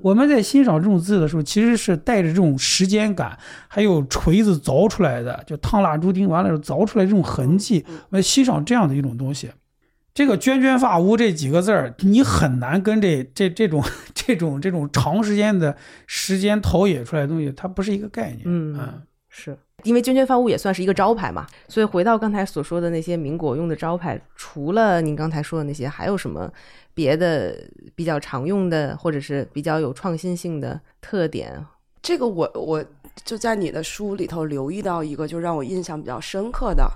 [0.00, 9.50] 我们在欣赏这种字的时候，其实是带着这种时间感，还有锤子凿出来的，就烫蜡烛钉完了之后凿出来这种痕迹，我们欣赏这样的一种东西。
[10.14, 15.76] 这个“涓涓发屋”这几个字儿，你很难跟这这这种这种这种长时间的
[16.06, 18.40] 时间陶冶出来的东西，它不是一个概念。
[18.44, 19.02] 嗯
[19.38, 26.50] 是因为娟娟发屋也算是一个招牌嘛，所以回到刚才所说的那些民国用的招牌，除了您刚才说的那些，还有什么
[26.94, 27.54] 别的
[27.94, 31.62] 比较常用的，或者是比较有创新性的特点？
[32.00, 32.82] 这个我我
[33.26, 36.90] 就在你的书里头留意到一个，就让我印象比较深刻的，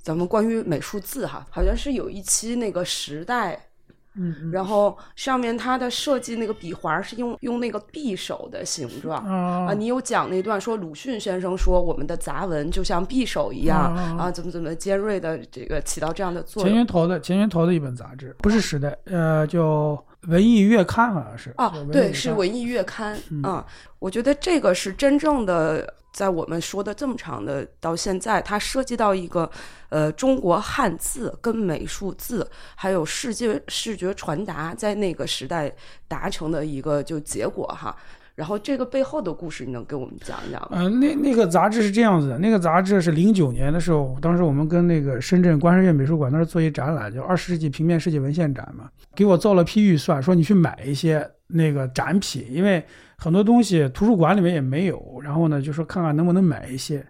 [0.00, 3.68] 咱们关于美术字哈，好像是有一期那个时代。
[4.16, 9.24] 嗯然后上面它的设计那个笔环是用用那个匕首的形状。
[9.24, 16.68] 啊啊，你有讲那段说鲁迅先生说我们的杂文就像匕首一样啊啊，怎么怎么尖锐的这个起到这样的作用。
[16.68, 19.60] 钱云投的钱云投的一本杂志，不是时代，呃，叫
[20.28, 23.66] 《文艺月刊》好像是啊叫文，艺对，是文艺月刊啊。
[23.98, 29.50] 我觉得这个是真正的，在我们说的这么长的到现在，它涉及到一个
[29.88, 35.72] 呃中国汉字跟美术字，还有视觉视觉传达在那个时代
[36.06, 37.96] 达成的一个就结果哈。
[38.34, 40.68] 然后这个背后的故事，你能给我们讲讲吗？
[40.72, 52.84] 嗯、那那个杂志是这样子的，那个杂志是零九年的时候，当时我们跟那个深圳观山院美术馆那儿做一展览，就二十世纪平面设计文献展嘛，给我造了批预算，说你去买一些那个展品，因为
[53.16, 57.06] 很多东西图书馆里面也没有，然后呢就说看看能不能买一些。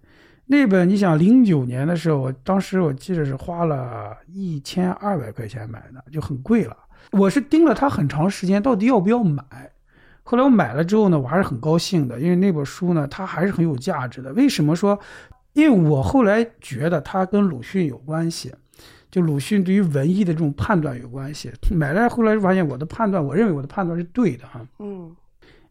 [0.46, 6.76] 那本你想零九年的时候，我当时我记得是花了一千二百块钱买的，就很贵了。
[7.12, 9.42] 我是盯了它很长时间，到底要不要买。
[10.24, 14.32] 后来我买了之后呢，我还是很高兴的，因为那本书呢，它还是很有价值的。
[14.32, 14.98] 为什么说？
[15.52, 18.52] 因为我后来觉得它跟鲁迅有关系，
[19.10, 21.52] 就鲁迅对于文艺的这种判断有关系。
[21.70, 24.60] 买来后来发现我的判断，我认为我的判断是对的哈。
[24.80, 25.14] 嗯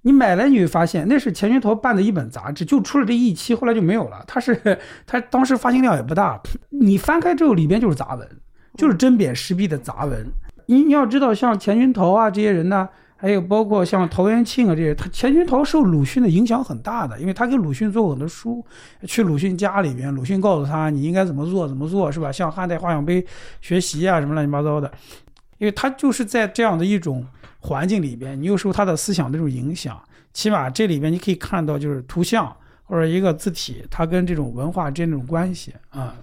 [0.06, 4.22] 你买来你会发现，那是钱群涛办的一本杂志，就出了这一期，后来就没有了。
[4.28, 4.78] 它是
[5.08, 6.38] 它当时发行量也不大，
[6.70, 8.30] 你翻开之后里边就是杂文，
[8.78, 10.26] 就是针砭时弊的杂文。
[10.66, 12.90] 你你要知道，像钱君陶啊这些人呢，
[13.24, 18.62] 还有包括像陶元庆啊这些，他钱君陶受鲁迅的影响很大的，因为他给鲁迅做过很多书，
[19.08, 22.30] 去鲁迅家里边，鲁迅告诉他你应该怎么做怎么做，是吧？
[22.30, 23.26] 向汉代画像碑
[23.62, 24.92] 学习啊，什么乱七八糟的，
[25.58, 27.26] 因为他就是在这样的一种
[27.60, 29.98] 环境里边，你又受他的思想这种影响，
[30.34, 32.54] 起码这里边你可以看到就是图像
[32.84, 36.14] 或者一个字体，它跟这种文化之间这种关系啊。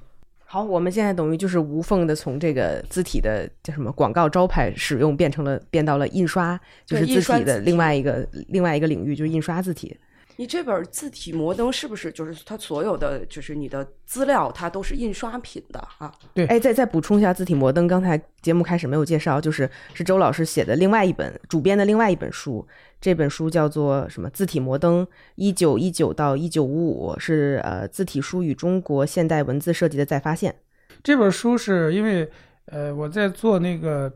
[0.52, 9.96] 好，我们现在等于就是无缝的从这个字体的叫什么广告招牌使用变成了变到了印刷，就是字体的另外一个另外一个领域，就是印刷字体。
[10.40, 16.10] 你这本字体摩登是不是就是它所有的就是你的资料，它都是印刷品的啊？
[16.32, 22.66] 对，哎，再再补充一下字体摩登，刚才节目开始没有介绍，就是是周老师写的另外一本主编的另外一本书。
[23.02, 24.30] 这本书叫做什么？
[24.30, 30.54] 字体摩登，一九一九到一九五五，是呃字体书与中国现代文字设计的再发现。
[31.02, 32.26] 这本书是因为
[32.64, 34.10] 呃我在做那个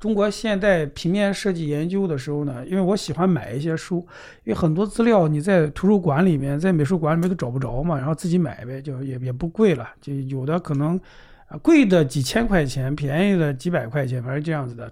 [0.00, 3.98] 中国现代平面设计研究的时候呢，因为我喜欢买一些书，
[4.44, 10.98] 因为很多资料你在图书馆里面、在美术馆里面都找不着嘛，然后自己买呗，就也也不贵了，就有的可能
[11.48, 14.90] 啊贵的几千块钱，便宜的几百块钱，反正这样子的。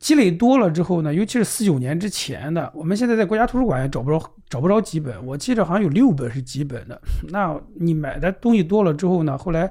[0.00, 5.24] 积累多了之后呢，尤其是四九年之前的，我们现在在国家图书馆也找不着，找不着几本。
[5.24, 7.00] 我记得好像有六本是几本的。
[7.30, 9.70] 那你买的东西多了之后呢，后来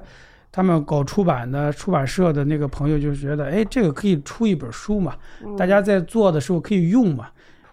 [0.54, 5.16] 他们搞出版的出版社的那个朋友就觉得，哎，这个可以出一本书嘛，
[5.58, 7.26] 大家在做的时候可以用嘛。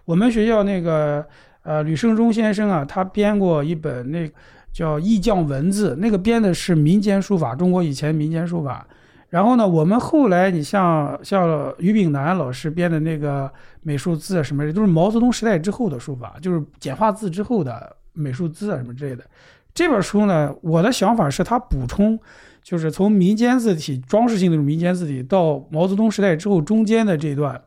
[0.04, 1.24] 我们学校那个
[1.62, 4.28] 呃吕胜忠先生啊，他编过一本那
[4.72, 8.84] 叫《意匠文字》，那个编的是民间书法，中国以前民间书法。
[9.28, 13.48] 然后呢，我们后来你像像于炳南老师编的那个
[13.82, 19.24] 美术字什么的，都是毛泽东时代之后的书法，就是简化字之后的美术字啊什么之类的。
[19.72, 22.18] 这本书呢，我的想法是它补充，
[22.62, 27.60] 就是从民间字体装饰性的民间字体到毛泽东时代之后中间的这一段，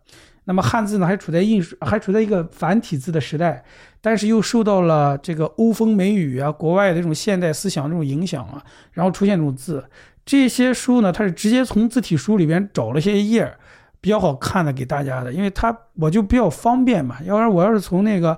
[0.46, 3.64] 那么汉字呢还处在印还处在一个繁体字的时代，
[4.00, 9.84] 但是又受到了这个欧风美雨啊国外的这种现代思想这种影响啊，然后出现这种字。
[10.26, 13.60] 这些书呢，它是直接从字体书里边找了些页儿
[14.02, 17.18] 比较好看的给大家的，因为它我就比较方便嘛。
[17.24, 18.36] 要不然我要是从那个，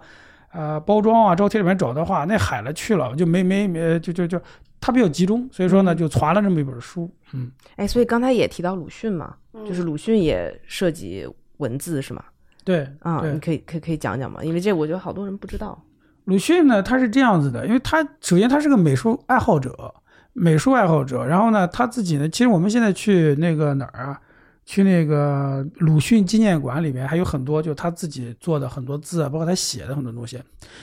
[0.52, 4.38] 呃，包装啊、招贴里面找的话，那海了去了，就没没没，就就就
[4.80, 7.10] 它比较集中，所以说呢，就传了这么一本书。
[7.34, 12.24] 嗯，哎，所以刚才也提到鲁迅嘛，就是鲁迅也涉及文字是吗？
[12.64, 14.44] 对，啊，你可以可以可以讲讲吗？
[14.44, 15.84] 因为这我觉得好多人不知道。
[16.26, 19.94] 鲁迅呢，他是这样子的，因为他首先他是个美术爱好者。
[20.40, 24.22] 美术爱好者，然后呢，他自己呢，其实我们现在去那个哪儿啊，
[24.68, 30.38] 去那个鲁迅纪念馆里面还有很多，就他自己做的很多字，包括他写的很多东西。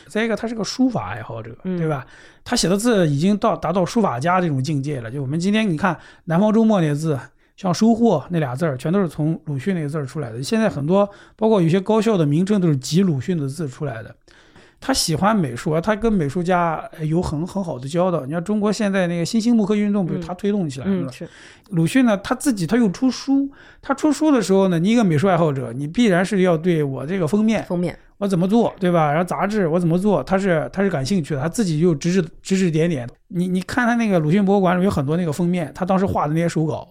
[0.09, 2.07] 再一个，他是个书法爱好者，对吧？
[2.43, 5.11] 他写的字已经到达到书法家这种境界了。
[5.11, 7.21] 就我们今天你看《南方周末》那字，
[7.59, 10.43] 像“收获”那俩字儿，全都是从鲁迅那个字儿出来的。
[10.43, 11.07] 现在很多，
[11.37, 14.17] 包括有些高校的名称都是集鲁迅的字出来的。
[14.87, 16.79] 他喜欢美术啊，他跟美术家
[17.09, 18.27] 有很很好的交道。
[18.27, 21.11] 你看中国现在那个新兴木刻运动，不是他推动起来的。
[21.11, 21.27] 是
[21.71, 23.51] 鲁迅呢，他自己他又出书。
[23.81, 29.11] 他出书的时候呢，你一个美术爱好者，你必然是要对我这个封面封面我怎么做，对吧？
[29.11, 33.09] 然后杂志我怎么做，他是他是感兴趣的，他自己就指指指指点点。
[33.29, 36.89] 你你看他那个鲁迅博物馆里有很多那个封面，他当时画的那些手稿。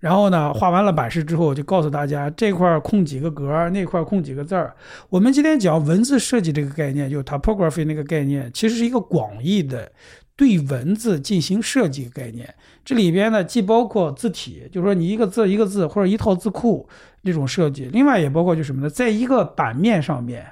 [0.00, 4.74] 然后呢，画完了版式之后，就告诉大家这块空几个格，那块空几个字儿。
[5.08, 9.90] 我们今天讲文字设计这个概念，就 typography 那个概念，其实是一个广义的
[10.36, 12.52] 对文字进行设计概念。
[12.84, 16.86] 这里边呢，既包括字体，就是说你一个字一个字或者一套字库
[17.22, 20.44] 这种设计，另外也包括就什么呢，在一个版面上面，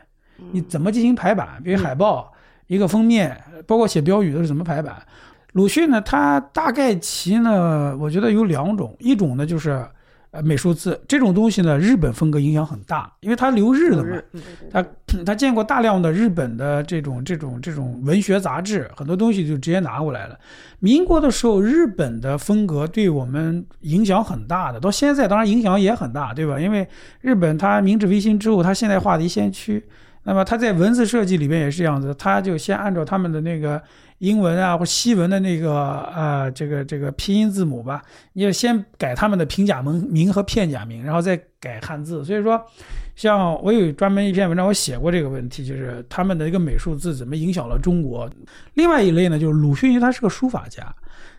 [0.50, 1.60] 你怎么进行排版？
[1.62, 2.32] 比如海报
[2.66, 4.96] 一个封面，包括写标语都是怎么排版？
[5.52, 9.84] 鲁迅呢，他大概其呢，我觉得有两种，一种呢就是
[10.30, 14.16] 呃美术字这种东西呢，日本风格影响很大，因为他留日的嘛，
[14.70, 14.82] 他
[15.26, 20.38] 他见过大量的日本的这种这种这种文学杂志，很多东西就直接拿过来了。
[20.78, 26.58] 民国的时候，日本的风格对我们影响很大的，到现在当然影响也很大，对吧？
[26.58, 26.88] 因为
[27.20, 29.84] 日本它明治维新之后，它现代化的一先驱，
[30.24, 33.82] 那么它在文字设计里面也是这样子，它就先按照他们的那个。
[34.22, 38.00] 英文啊，或西文的那个啊，这个这个拼音字母吧，
[38.34, 42.24] 你要先改他们的平假名名和片假名，然后再改汉字。
[42.24, 42.64] 所以说，
[43.16, 48.30] 像我有专门一篇文章，我写过这个问题，就是他们的一个美术字怎么影响了中国。
[48.74, 50.94] 另外一类呢，就是鲁迅，因为他是个书法家，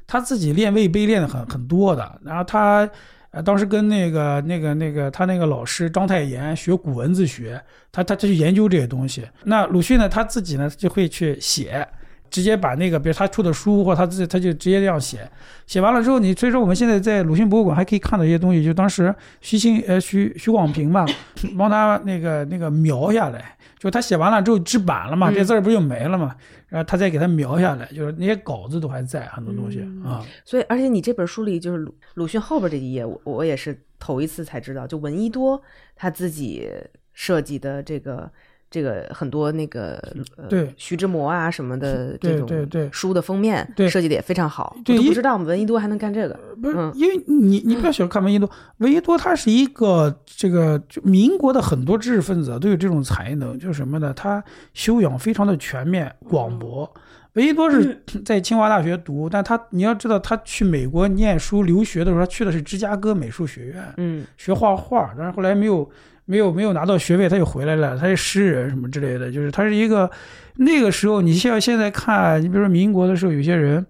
[0.06, 2.20] 他自己练魏碑练的很很多的。
[2.22, 2.86] 然后他
[3.34, 7.62] 呃当时跟那个那个那个他那个老师章太炎学古文字学，
[7.92, 9.28] 他他他去研究这些东西。
[9.44, 11.86] 那鲁迅呢，他自己呢就会去写。
[12.34, 15.30] 直接把那个，比如他出的书或者他自己，他就直接这样写。
[15.68, 21.06] 写完了之后，你所以说我们现在在鲁迅博物馆还可以看到一些东西，就当时徐新呃徐徐广平嘛，
[21.56, 26.36] 帮他那个那个描下来，就他写完了之后制版了嘛，嗯这字儿不就没了嘛，
[26.70, 30.26] 然后他再给他描下来，就是那些稿子都还在，很多东西嗯啊。
[30.44, 35.62] 所以，而且你这本书里就是鲁鲁迅后边这一页，我我也是头一次才知道，就闻一多
[35.96, 36.68] 他自己
[37.14, 38.30] 设计的这个
[38.74, 40.02] 这个很多那个
[40.36, 46.34] 呃对徐志摩啊什么的这种对对书的封面对设计的也非常好，对因我都不知道我们闻一多还能干这个。
[46.60, 48.50] 不是嗯，因为你你不要小看闻一多，
[48.80, 54.12] 闻一多他是一个这个就民国的很多知识分子啊都有这种才能，就是什么呢？
[54.16, 54.44] 他
[54.74, 56.92] 修养非常的全面广博。
[57.34, 65.90] 闻一多是在清华大学读，但他你要知道，他去美国念书留学的时候，他去的是芝加哥美术学院嗯学画画，但是后来没有
[66.26, 70.10] 没有没有拿到学位，他就回来了，他是诗人什么之类的，就是他是一个
[70.56, 73.86] 那个时候，你像现在看，你比如说民国的时候，有些人。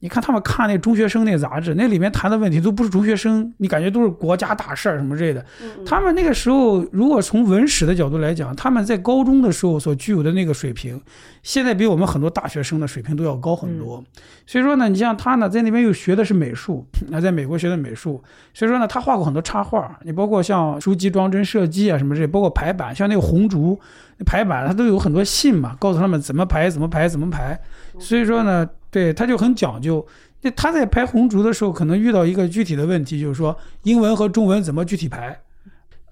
[0.00, 5.44] 你看他们看那中学生那杂志，那里面谈的问题都不是中学生，你感觉都是国家大事儿什么之类的。
[5.84, 11.00] 他们那个时候，如果从文史的角度来讲，他们在高中的时候所具有的那个水平，
[11.42, 14.02] 现在比我们很多大学生的水平都要高很多。
[14.46, 18.22] 所以说呢，你像他呢，在那边又学的是美术，那在美国学的美术，
[18.54, 23.78] 所以说呢，他画过很多插画，你包括像书籍装帧设计啊什么这些，包括排版，像那个红烛
[24.18, 27.58] 那排版，他都有很多信嘛，告诉他们怎么排，怎么排，怎么排。
[27.98, 30.06] 所以说呢，对他就很讲究。
[30.42, 35.40] 那他在排红烛的时候，可能遇到一个具体的问题，就是说英文和中文怎么具体排。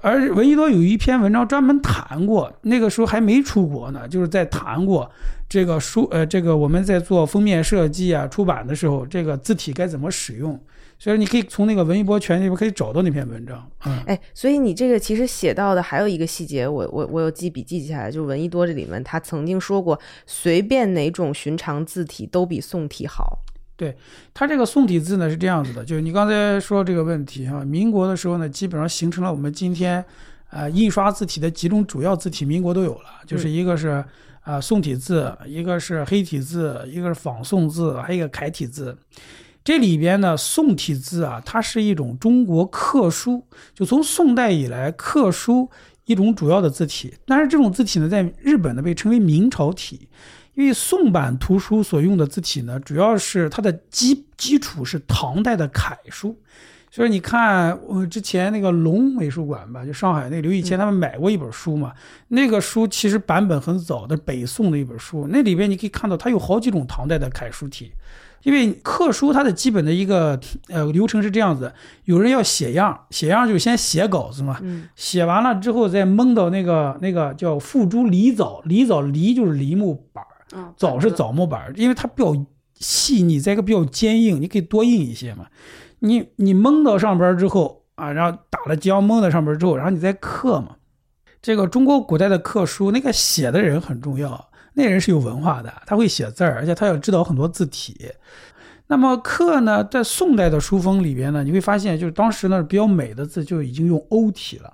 [0.03, 5.11] 而闻一多有一篇文章专门谈过，那个时候还没出国呢，就是在谈过
[5.49, 10.61] 这个书，呃，这个我们在做封面设计啊、出版的时候，这个字体该怎么使用。
[10.99, 23.39] 所以你可以从那个闻一博全里边可以找到那篇文章，嗯，哎，所以你这个其实写到的还有一个细节，我我我有记笔记记下来，就是闻一多这里面他曾经说过，随便哪种寻常字体都比宋体好。
[23.77, 23.95] 对
[24.33, 30.03] 它这个宋体字呢是这样子的，就是你刚才说这个问题哈，民国的时候呢，基本上形成了我们今天，
[30.49, 34.07] 呃，印刷字体的几种主要字体，民国都有了，就是一个是啊、
[34.45, 38.97] 呃宋体字，一个是黑体字，一个是仿宋字，还有一个楷体字。
[39.67, 43.45] 这里边呢，宋体字啊，它是一种中国刻书，
[43.75, 45.69] 就从宋代以来刻书
[46.05, 47.13] 一种主要的字体。
[47.27, 50.09] 但是这种字体呢，在日本呢被称为明朝体。
[50.55, 56.39] 因为宋版图书所用的字体呢，主要是它的基基础是唐代的楷书，
[56.89, 61.93] 所以你看，我之前那个龙美术馆吧，就上海那个刘以谦他们买过一本书嘛，
[62.29, 67.91] 那个书其实版本很早的，北宋的一本书，那里边你可以看到它有好几种唐代的楷书体。
[68.47, 70.39] 因为刻书它的基本的一个
[70.69, 71.73] 呃流程是这样子，
[72.05, 80.25] 有人要写样，写样就先写稿子嘛，嗯写完了之后再蒙到那个那个叫付诸梨枣，梨枣梨就是梨木板
[80.77, 85.47] 枣是枣木板儿，因为它比较细腻，再一个比较坚硬，你可以多印一些嘛。
[85.99, 90.77] 你你蒙到上边之后啊，然后打了浆蒙到上边之后，然后你再刻嘛。
[91.43, 98.13] 这个中国古代的刻书，那个写的人很重要，那人是有文化的，他会写字儿，而且他要知道很多字体。
[98.89, 104.71] 那么刻呢，在宋代的书风里边呢，你会发现，就是当时呢比较美的字就已经用欧体了，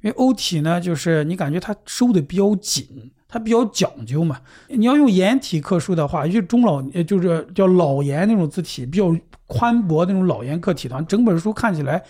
[0.00, 4.40] 因为欧体呢，就是你感觉它收的比较紧，它比较讲究嘛。
[4.68, 9.14] 你要用颜体刻书的话，就中老，呃就是叫老颜那种字体，比较
[9.46, 12.02] 宽薄那种老颜刻体的话，整本书看起来，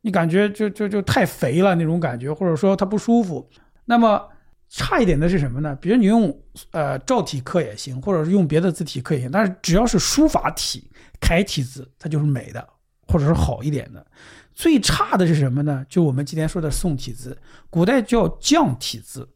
[0.00, 3.46] 你感觉就就就太肥了那种感觉，或者说它不舒服。
[3.84, 4.20] 那么
[4.76, 5.74] 差一点的是什么呢？
[5.80, 6.38] 比如你用
[6.70, 12.68] 呃赵体刻也行，或者是用别的字体刻也行，但是只要是书法体、楷体字，它就是美的，
[13.08, 14.06] 或者是好一点的。
[14.52, 15.82] 最差的是什么呢？
[15.88, 17.36] 就我们今天说的宋体字，
[17.70, 19.26] 古代叫匠体字。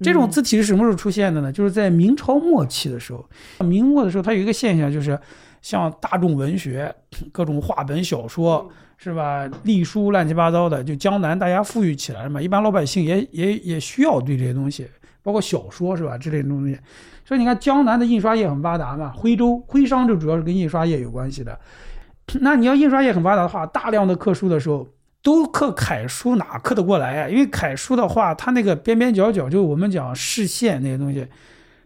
[0.00, 1.52] 这种字体是什么时候出现的呢？
[1.52, 3.28] 就是在明朝末期的时候。
[3.60, 5.18] 明末的时候，它有一个现象，就是
[5.60, 6.94] 像大众文学、
[7.30, 9.48] 各种话本小说，是吧？
[9.62, 14.86] 隶书乱七八糟的，就江南大家富裕起来了嘛，一般老百姓也也也需要对这些东西，
[15.22, 16.18] 包括小说是吧？
[16.18, 16.76] 之类的东西。
[17.24, 21.58] 所以你看，江南的印刷业很发达嘛，徽州徽商就主要是跟印刷业有关系的。
[22.40, 24.88] 那你要印刷业很发达的话，大量的刻书的时候，
[25.22, 27.28] 都刻楷书，哪刻得过来啊？
[27.28, 31.26] 因为楷书的话，它那个边边角角，就我们讲视线那些东西，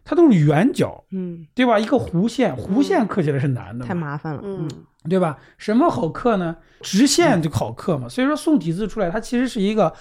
[0.05, 1.79] 它都是圆角，嗯，对吧？
[1.79, 4.41] 一个弧线，弧线刻起来是难的嘛，太麻烦了。
[4.45, 4.69] 嗯，
[5.09, 5.39] 对吧？
[5.59, 6.57] 什么好刻呢？
[6.81, 8.09] 直线就好刻嘛。
[8.09, 9.93] 所以说宋体字出来，它其实是一个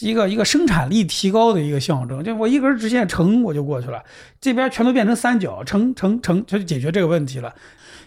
[0.00, 2.22] 一个一个生产力提高的一个象征。
[2.22, 4.02] 就我一根直线乘我就过去了，
[4.40, 7.54] 这边全都变成三角，成成成，它就解决这个问题了。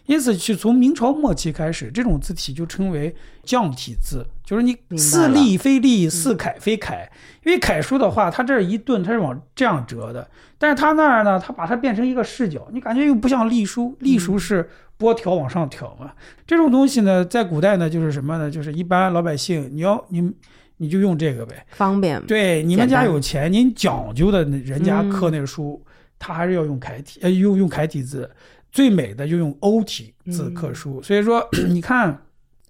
[0.05, 3.15] 因此，去从明朝末期开始，这种字体就称为
[3.45, 7.09] 降体字，就是你似隶非隶，似楷非楷。
[7.45, 14.69] 因为楷书的话，它这一顿它是往这样折的，但是它那儿呢，它把它变成一个视角，你感觉又不像隶书，隶书是
[15.03, 16.13] 拨条往上挑嘛。
[16.47, 18.49] 这种东西呢，在古代呢，就是什么呢？
[18.49, 20.31] 就是一般老百姓，你要你
[20.77, 22.25] 你就用这个呗，方便。
[22.25, 25.83] 对，你们家有钱，您讲究的人家刻那个书，
[26.17, 28.29] 他还是要用楷体，呃，用用楷体字。
[28.71, 32.19] 最美的就用欧体字刻书，所以说 你看，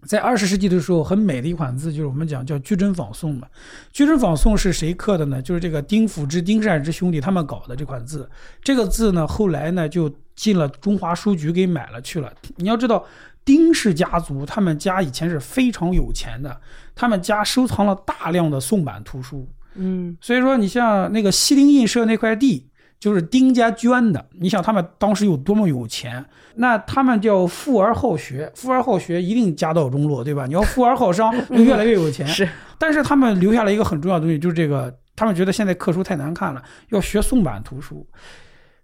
[0.06, 3.47] 在二十世纪的时候，很美的一款字就是我们讲叫居真仿宋嘛。
[3.91, 5.41] 居真仿宋是谁刻的呢？
[5.41, 8.30] 就是这个丁辅之、丁善之兄弟他们搞的这款字。
[8.62, 12.32] 这个字呢，后来呢就进了中华书局给买了去了。
[12.58, 13.06] 你要知道，
[13.45, 16.60] 丁氏家族他们家以前是非常有钱的，
[16.93, 19.47] 他们家收藏了大量的宋版图书。
[19.76, 22.68] 嗯，所以说你像那个西泠印社那块地。
[23.04, 26.24] 就是丁家捐的，你想他们当时有多么有钱？
[26.56, 30.45] 那他们叫富而好学，富而好学一定家道中落，对吧？
[30.45, 32.26] 你要富而好商， 就越来越有钱。
[32.32, 32.47] 是，
[32.78, 38.08] 但是他们留下了一个很重要的东西，就是这个，他们觉得现在刻书太难看了，要学宋版图书。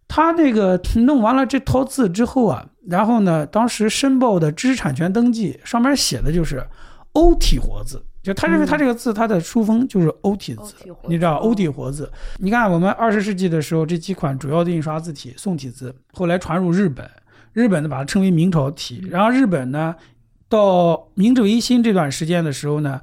[0.05, 6.61] 他那个 弄完了这套字之后啊，然后呢，当时申报的知识产权登记上面写的就是
[7.13, 8.03] 欧体活字。
[8.29, 10.75] 就他认为他这个字，它的书风就是欧体字，
[11.07, 12.07] 你知道欧体活字。
[12.37, 17.09] 你看我们二十世纪的时候，这几款主要的印刷字体宋体字，后来传入日本，
[17.53, 19.03] 日本呢把它称为明朝体。
[19.09, 19.95] 然后日本呢，
[20.47, 23.01] 到明治维新这段时间的时候呢，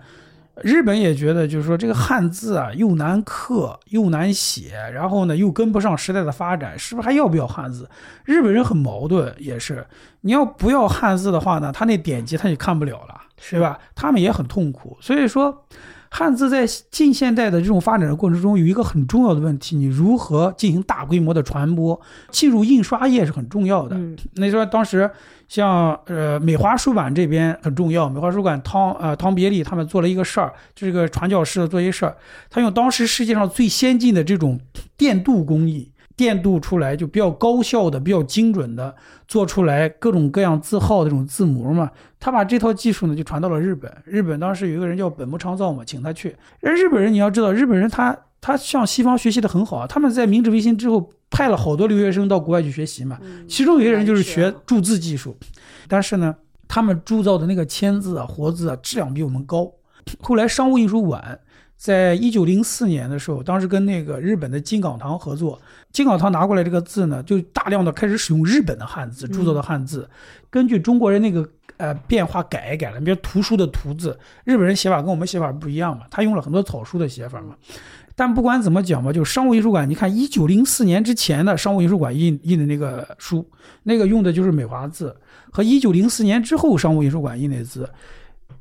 [0.62, 7.90] 日本也觉得就是说这个汉字啊又难刻又难写，然后呢又跟不上时代的发展，是不是还要不要汉字？
[8.24, 9.84] 日本人很矛盾，也是
[10.20, 13.22] 你要不要汉字的话呢，他那典籍他就看不了了。
[13.40, 13.78] 是吧？
[13.94, 15.66] 他们也很痛苦，所以说，
[16.08, 22.00] 汉字在近现代的这种发展的过程中，有一个很重要的问题：你如何进行大规模的传播？
[22.30, 23.98] 进入印刷业是很重要的。
[24.34, 25.10] 那说当时
[25.48, 32.16] 像呃美华书馆这边很重要，美华书馆汤呃汤别利他们做了一个事儿，就这个传教士做一事儿，
[32.48, 34.58] 他用当时世界上最先进的这种
[34.96, 35.90] 电镀工艺。
[36.16, 38.94] 电镀出来就比较高效的、比较精准的
[39.28, 41.90] 做出来各种各样字号的这种字模嘛。
[42.18, 43.94] 他把这套技术呢就传到了日本。
[44.04, 46.34] 日本当时有一个人叫本木昌造嘛，请他去。
[46.62, 49.86] 而日本人你要知道，日本人他他向西方学习的很好啊。
[49.86, 53.18] 他们在明治维新之后派了好多留学生到国外去学习嘛。
[53.46, 55.36] 其中有些人就是学铸字技术，
[55.86, 56.34] 但是呢，
[56.66, 59.70] 他们铸造的那个签字啊、活字啊质量比我们高。
[60.20, 61.38] 后来商务印书馆。
[61.76, 65.60] 在一九零四年的时候，当时跟那个日本的金港堂合作，
[65.92, 70.08] 金港堂拿过来这个字呢，就大量的开始使用日本的汉字铸造的汉字，
[70.48, 71.46] 根据中国人那个
[71.76, 73.00] 呃变化改一改了。
[73.00, 77.54] 比如图书的图字，日本人写法跟我们写法不一样嘛，他用了很多草书的写法嘛。
[78.18, 83.46] 但不管怎么讲吧，就商务印书馆，你看一九零四年之前的商务印书馆印印的那个书，
[83.82, 85.14] 那个用的就是美华字，
[85.52, 87.86] 和一九零四年之后商务印书馆印的字，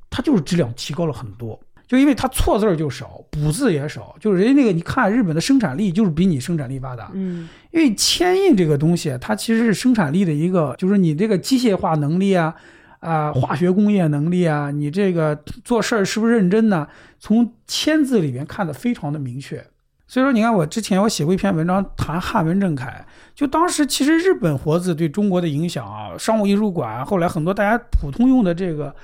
[0.09, 1.57] 它就是质量提高了很多。
[1.87, 7.11] 就因为它错字儿就少，补字也少，就是人家那个，你看日本的生产力就是比你生产力发达。
[7.13, 12.55] 嗯，因为铅印这个东西，它其实是生产力的一个，就是你这个机械化能力啊，
[12.99, 16.87] 啊，化学工业能力啊，你这个做事儿是不是认真呢？
[17.19, 19.63] 从签字里面看的非常的明确。
[20.07, 23.05] 所以说，你看我之前我写过一篇文章谈汉文正楷，
[23.35, 28.95] 就当时其实日本活字对中国的影响啊，商务印书馆后来很多大家普通用的这个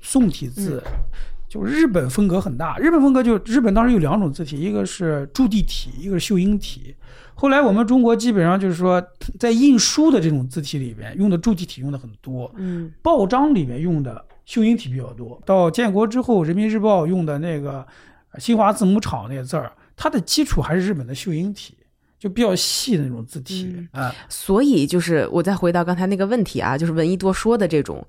[0.00, 0.80] 宋体字。
[1.48, 6.94] 就日本风格很大，日本风格就日本当时有两种字体，一个是铸地体，一个是秀英体。
[7.34, 9.02] 后来我们中国基本上就是说，
[9.38, 15.40] 在印书的这种字体里边，用的铸地体用的很多，嗯，报章里面用的秀英体比较多。
[15.46, 17.86] 到建国之后，人民日报用的那个
[18.38, 21.78] 新华字母厂那个字儿，它的基础还是日本的秀英体，
[22.18, 24.12] 就比较细的那种字体啊。
[24.28, 28.06] 所以就是我再回到刚才那个问题啊，就是闻一多说的这种。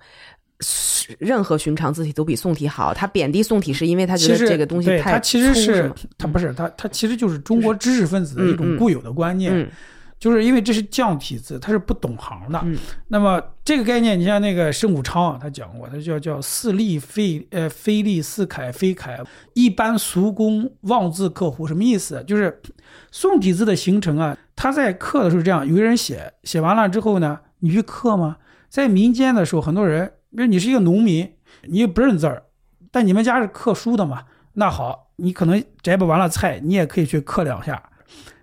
[1.17, 2.93] 任何寻常字体都比宋体好。
[2.93, 9.67] 他贬低宋体是因为他觉得这个东西太他其实是他不是他他其实就是中国知识分子的一种固有的观念，
[10.19, 12.61] 就是因为这是降体字，他是不懂行的。
[13.07, 21.65] 那么这个概念，你像那个申武昌啊他讲过，他叫叫似隶非呃非隶似楷非楷，一般俗工妄字刻乎？
[21.65, 22.21] 什么意思？
[22.27, 22.61] 就是
[23.11, 28.35] 宋体字的形成啊，他在刻的时候这样，有个人写写完了之后呢，你去刻吗？
[28.67, 30.11] 在民间的时候，很多人。
[30.31, 32.43] 比如你是一个农民，你也不认字儿，
[32.91, 34.23] 但你们家是刻书的嘛？
[34.53, 37.81] 那好，你可能摘不完了菜，你也可以去刻两下。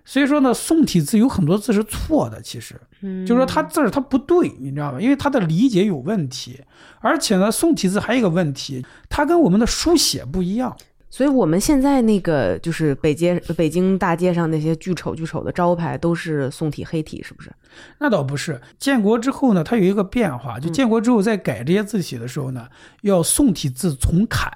[0.03, 2.79] 所以说呢，宋体字有很多字是错的，其实，
[3.25, 5.01] 就是说它字儿它不对，你知道吧？
[5.01, 6.61] 因为它的理解有问题，
[7.01, 10.75] 而且呢，宋体字还有一个问题，它跟我们的书写不一样。
[11.17, 17.51] 所以我们现在那个就是北街、北京大街上那些巨丑巨丑的招牌都是宋体、黑体，是不是？
[17.97, 22.67] 那倒不是，建国之后呢，它有一个变化，就建国之后在改这些字体的时候呢，
[23.01, 24.51] 要宋体字从楷，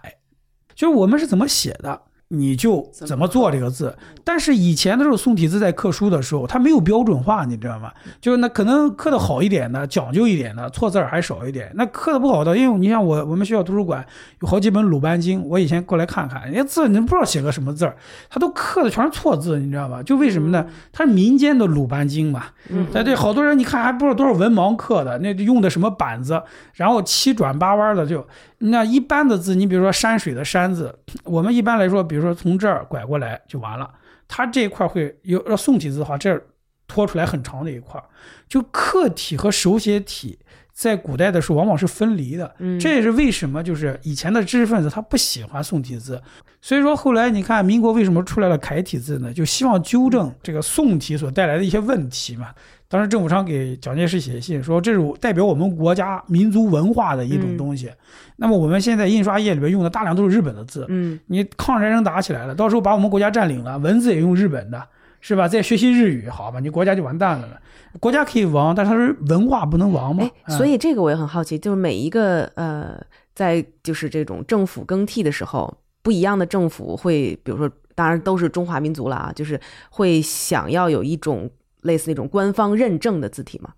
[0.76, 1.99] 就是我们是怎么写的。
[2.34, 3.93] 你就怎么做这个字？
[4.23, 7.91] 但是以前的时候，宋体字在刻书的时候，它没有标准化，你知道吗？
[8.21, 11.69] 就是那可能刻的好一点的，讲究一点的，错字儿还少一点。
[11.75, 14.05] 那刻的不好的，因为你像我，我们学校图书馆
[14.41, 17.97] 有好几本鲁班经，我以前过来看看，人家字你不知道写个什么字儿，
[18.29, 20.01] 他都刻的全是错字，你知道吧？
[20.01, 20.65] 就为什么呢？
[20.93, 22.45] 它是民间的鲁班经嘛。
[22.69, 22.88] 嗯。
[23.03, 26.41] 对，好多人你看还不知道多少文盲刻的，那用的什么板子，
[26.75, 28.25] 然后七转八弯的就。
[28.63, 33.89] 那一般的字，你比如说山水的山字，我们一般来说，比如说从这儿拐过来就完了。
[34.28, 36.41] 它这一块会有要宋体字的话，这儿
[36.88, 38.01] 拖出来很长的一块，
[38.47, 40.39] 就客体和手写体
[40.72, 42.55] 在古代的时候往往是分离的。
[42.59, 46.22] 嗯，这也是为什么就是以前的知识分子他不喜欢宋体字。
[46.61, 49.34] 所以说后来你看民国为什么出来了楷体字呢？
[49.34, 52.53] 就希望纠正这个宋体所带来的一些问题嘛。
[52.92, 57.89] 当时政府上给蒋介石写信说，这是代表我们国家民族文化的一种东西。
[58.36, 60.86] 那么我们现在印刷业里边用的大量都是日本的字。
[60.89, 64.86] 嗯，你抗日战争打起来了，到时候把我们国家占领了，文字也用日本的，
[65.22, 65.48] 是吧？
[65.48, 67.62] 再学习日语，好吧，你国家就完蛋了了。
[68.02, 70.30] 国家可以亡，但是文化不能亡嘛。
[70.50, 73.02] 所以这个我也很好奇，就是每一个呃，
[73.34, 79.58] 在就是这种政府更替的时候，不一样的政府会，比如说，当然都是中华民族了啊，就是
[79.89, 81.50] 会想要有一种。
[81.82, 83.71] 类似那种官方认证的字体嘛，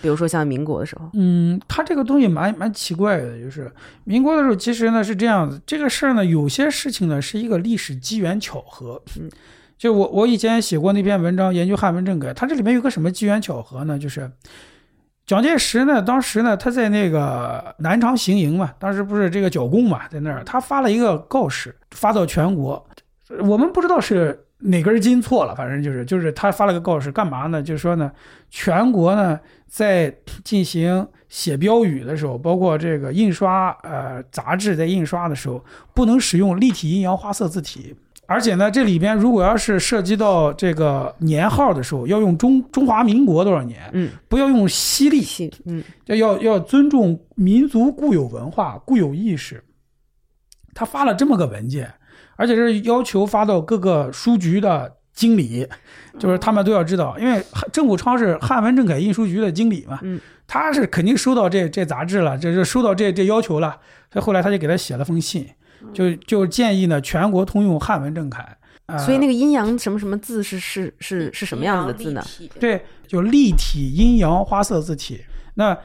[0.00, 3.70] 比如说像民国的时候，嗯，它这个东西蛮蛮奇怪的，就是
[4.04, 9.28] 民国的时候，其实呢是这样子，这个事儿呢，有些事情呢是一个历史机缘巧合，嗯，
[9.76, 13.98] 就我我以前写过那篇文章，研究汉文政改，它这里面有个什么机缘巧合呢？
[13.98, 14.30] 就是
[15.26, 22.86] 蒋介石呢，当时呢他在那个南昌行营嘛，当时不是这个剿共嘛，在那儿，他发了一个告示，发到全国，
[23.40, 24.44] 我们不知道是。
[24.60, 25.54] 哪根筋错了？
[25.54, 27.62] 反正就是，就是他发了个告示，干嘛呢？
[27.62, 28.10] 就是说呢，
[28.50, 37.94] 全国呢在进行写标语的时候，包括这个印刷呃杂志在印刷的时候，不能使用立体阴阳花色字体，
[38.26, 43.88] 而且呢，这里边如果要是涉及到这个年号的时候，要用中 中华民国多少年？
[43.92, 45.22] 嗯，不要用西历。
[45.66, 49.62] 嗯， 要要要尊重民族固有文化、固有意识。
[50.74, 51.92] 他发了这么个文件。
[52.38, 55.66] 而且是要求发到各个书局的经理，
[56.20, 59.98] 就是他们都要知道，因为郑谷昌是汉文正楷印书局的经理嘛，
[60.46, 63.76] 他是肯定收到这这杂志了，这是收到这这要求了，
[64.12, 65.44] 所以后来他就给他写了封信，
[65.92, 68.56] 就就建议呢全国通用汉文政改。
[69.04, 72.24] 所以那个阴阳什么什么字是是是是什么样子的字呢？
[72.60, 75.20] 对，就立体阴阳花色字体。
[75.54, 75.76] 那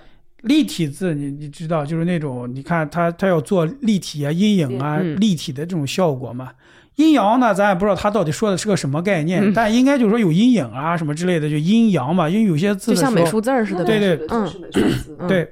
[0.44, 6.52] 立体字，你你知道，就是那种你看它它要做立体啊、阴影啊、立体的这种效果嘛。
[6.96, 12.30] 阴阳呢，咱也不知道它到底说的是个什么概念，但应该就是说有阴影啊什么之类的，就阴阳嘛。
[12.30, 15.52] 因为有些字就像美术字似的，对对，嗯，对，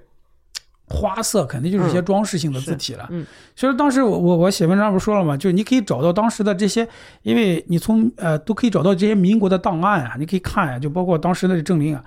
[0.87, 3.07] 花色肯定就是一些装饰性的字体了。
[3.09, 3.25] 嗯，
[3.55, 5.35] 所以当时我我我写文章不是说了嘛？
[5.35, 6.87] 就是你可以找到当时的这些，
[7.23, 12.03] 因为你从呃都可以找到这些民国的档案啊，你可以看呀，就包括当时的证明啊。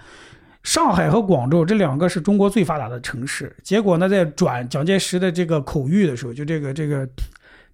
[0.64, 7.06] 上海和广州这两个是中国最发达的城市，结果呢，在转蒋介石的这个口谕的时候，就这个这个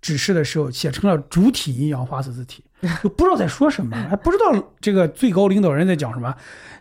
[0.03, 2.65] 指示的时候，写成了主体阴阳花色字体，
[3.03, 6.35] 就不知道在说什么，还不知道这个最高领导人在讲什么，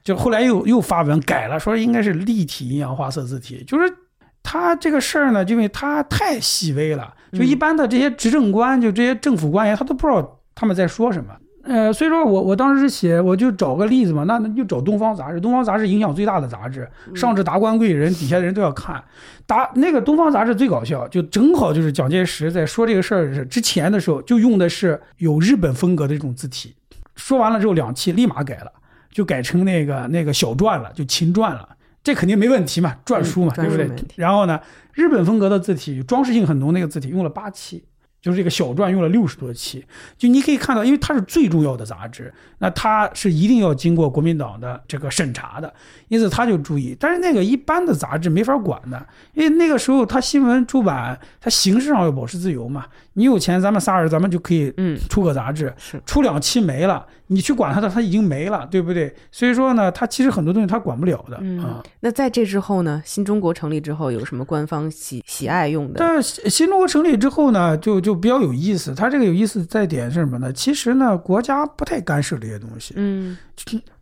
[0.03, 3.93] 就后来又又发文改了，说应该是立体阴阳花色字体，就是
[4.41, 11.35] 他这个事儿呢，因为他太细微了，就一般的这些执政官，就这些政府官员，他都不知道他们在说什么。
[11.63, 19.03] 呃，所以说我我当时写，我就找个例子嘛，那那就找《东方杂志》，《东方杂志》影响最大的杂志，上至达官贵人，底下的人都要看。
[19.45, 26.73] 达那个《东方杂志》最搞笑，就正好就是蒋介石在说这个事儿之前的时候，就用的是有日本风格的这种字体。
[27.15, 28.71] 说完了之后，两期立马改了，
[29.11, 31.67] 就改成那个那个小篆了，就秦篆了。
[32.01, 33.89] 这肯定没问题嘛，篆书嘛，对不对？
[34.15, 34.57] 然后呢，
[34.93, 37.83] 日本风格的字体，装饰性很浓那个字体，用了八期。
[38.21, 39.85] 就是这个小传用了六十多期，
[40.17, 45.73] 就你可以看到，因为它是最重要的杂志，那它是一定要经过国民党的这个审查的，
[46.09, 46.95] 因此他就注意。
[46.99, 52.85] 但是那个一般的杂志没法管的，因为那个时候他新闻出版，它形式上要保持自由嘛。
[53.19, 55.73] 你有钱，咱们仨人咱们就可以嗯出个杂志，
[56.05, 57.05] 出两期没了。
[57.27, 59.13] 你去管他的，他已经没了，对不对？
[59.29, 61.83] 所以说呢，他其实很多东西他管不了的啊。
[61.99, 65.99] 那在这之后呢，新中国成立之后，有什么官方喜喜爱用的？
[65.99, 68.95] 但新中国成立之后呢，就就比较有意思。
[68.95, 70.51] 他这个有意思在点是什么呢？
[70.53, 72.93] 其实呢，国家不太干涉这些东西。
[72.95, 73.37] 嗯，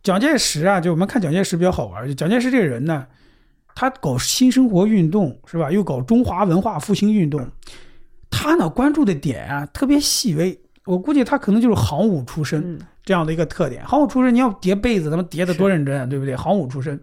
[0.02, 2.06] 蒋介石啊，就我们看蒋介石比较好玩。
[2.06, 3.04] 就蒋介石这个人呢，
[3.74, 5.70] 他搞新生活运动是吧？
[5.70, 7.46] 又搞中华文化复兴运动。
[8.30, 13.84] 他呢关注的点啊特别细微，我估计他可能就是行伍出身嗯这样的一个特点。
[13.86, 16.36] 行伍出身，你要叠被子，他们叠的多认真啊，对不对？
[16.36, 16.98] 行伍出身。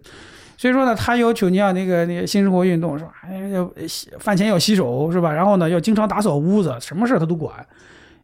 [0.56, 3.12] 所以说呢，他要求你像那个那个新生活运动是吧？
[3.22, 5.32] 哎，要洗饭前要洗手是吧？
[5.32, 7.52] 然后呢，要经常打扫屋子，什么事他都管。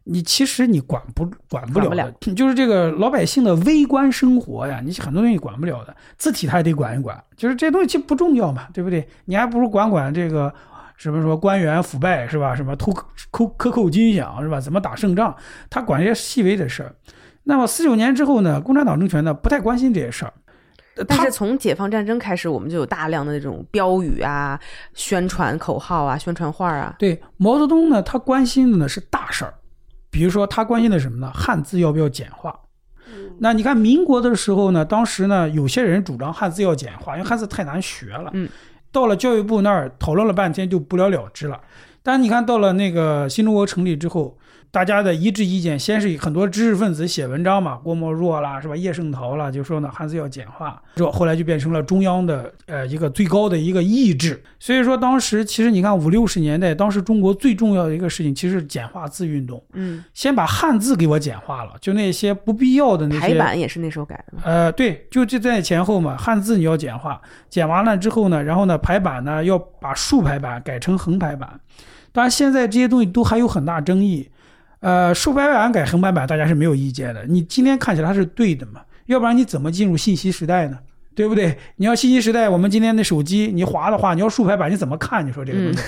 [0.05, 9.07] 你其实你管不管不了 就是这个老百姓的微观生活呀，你很多东西管不了的，字体他也得管一管，就是这东西其实不重要嘛，对不对？
[9.25, 10.53] 你还不如管管这个
[10.95, 12.55] 什么说官员腐败是吧？
[12.55, 12.93] 什么偷
[13.31, 14.59] 扣克扣军饷是吧？
[14.59, 15.35] 怎么打胜仗？
[15.69, 16.95] 他管这些细微的事儿。
[17.43, 20.33] 那么四九年之后呢，共产党政权呢不太关心这些事儿。
[21.07, 24.59] 但是从解放战争开始，我们就有大量的那种标语啊、
[24.93, 26.95] 宣传口号啊、宣传画啊。
[26.99, 29.53] 对毛泽东呢，他关心的呢是大事儿，
[30.11, 31.31] 比如说他关心的什么呢？
[31.33, 32.57] 汉字要不要简化？
[33.39, 38.29] 那你看民国的时候呢，当时呢有些人主张汉字要简化，因为汉字太难学了。
[38.33, 38.47] 嗯，
[38.93, 41.59] 到了教育部那儿讨论了半天就不了了之了。
[42.01, 44.37] 但你看到了那个新中国成立之后，
[44.73, 48.75] 大家的一致意见，先是很多知识分子写文章嘛，郭沫若啦，是吧？
[48.75, 54.43] 叶圣陶啦，就说呢汉字要简化，这后来就变成了中央的呃一个最高的一个意志。
[54.59, 64.41] 所以说当时其实你看五六十年代，当时中国最重要的一个事情，其实是简化字运动，嗯，先把汉字给我简化了，就那些不必要的那些排版也是那时候改的嘛。
[64.43, 71.59] 呃，对，就就在前后嘛，汉字你要简化，简完了之后呢，然后呢排版呢要把竖排版改成横排版。
[72.11, 74.29] 当然，现在这些东西都还有很大争议。
[74.83, 77.25] 呃，竖排版改横排版，大家是没有意见的。
[77.25, 78.81] 你今天看起来它是对的嘛？
[79.05, 80.77] 要不然你怎么进入信息时代呢？
[81.15, 81.57] 对不对？
[81.77, 85.25] 你要信息时代，我们今天的手机你滑的话，你要竖排版，你怎么看？
[85.25, 85.79] 你说这个东西，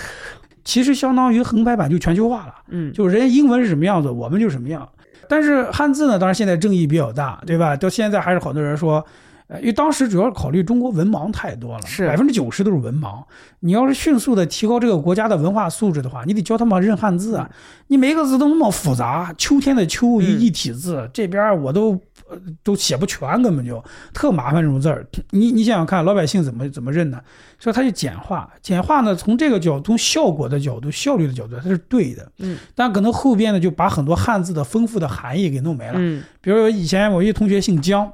[0.64, 2.56] 其实相当于横排版就全球化了。
[2.70, 4.88] 嗯，就是人家英文是什么样子，我们就什么样。
[5.28, 7.76] 但是汉字呢，当然现在争议比较大，对吧？
[7.76, 9.06] 到现在还是好多人说，
[9.48, 13.24] 呃，因为当时主要是考虑中国文盲太多了，是百分之九十都是文盲。
[13.60, 17.50] 你要是迅速的提高这个国家的文化素质的话，你得教他们认汉字啊。
[17.88, 21.92] 你每个字都那么复杂，秋天的秋一嗯一体字，这边我都
[22.28, 23.84] 呃都写不全，根本就
[24.14, 25.06] 特麻烦这种字儿。
[25.30, 27.20] 你你想想看，老百姓怎么怎么认呢？
[27.60, 32.32] 所以他就简化，简化呢，从这个角度、从效果的角度、效率的角度，它是对的。
[32.40, 35.94] 嗯，但可能后边呢，就把很多汉字的丰富的含义给弄没了。
[35.96, 38.12] 嗯，比如以前我一同学姓姜，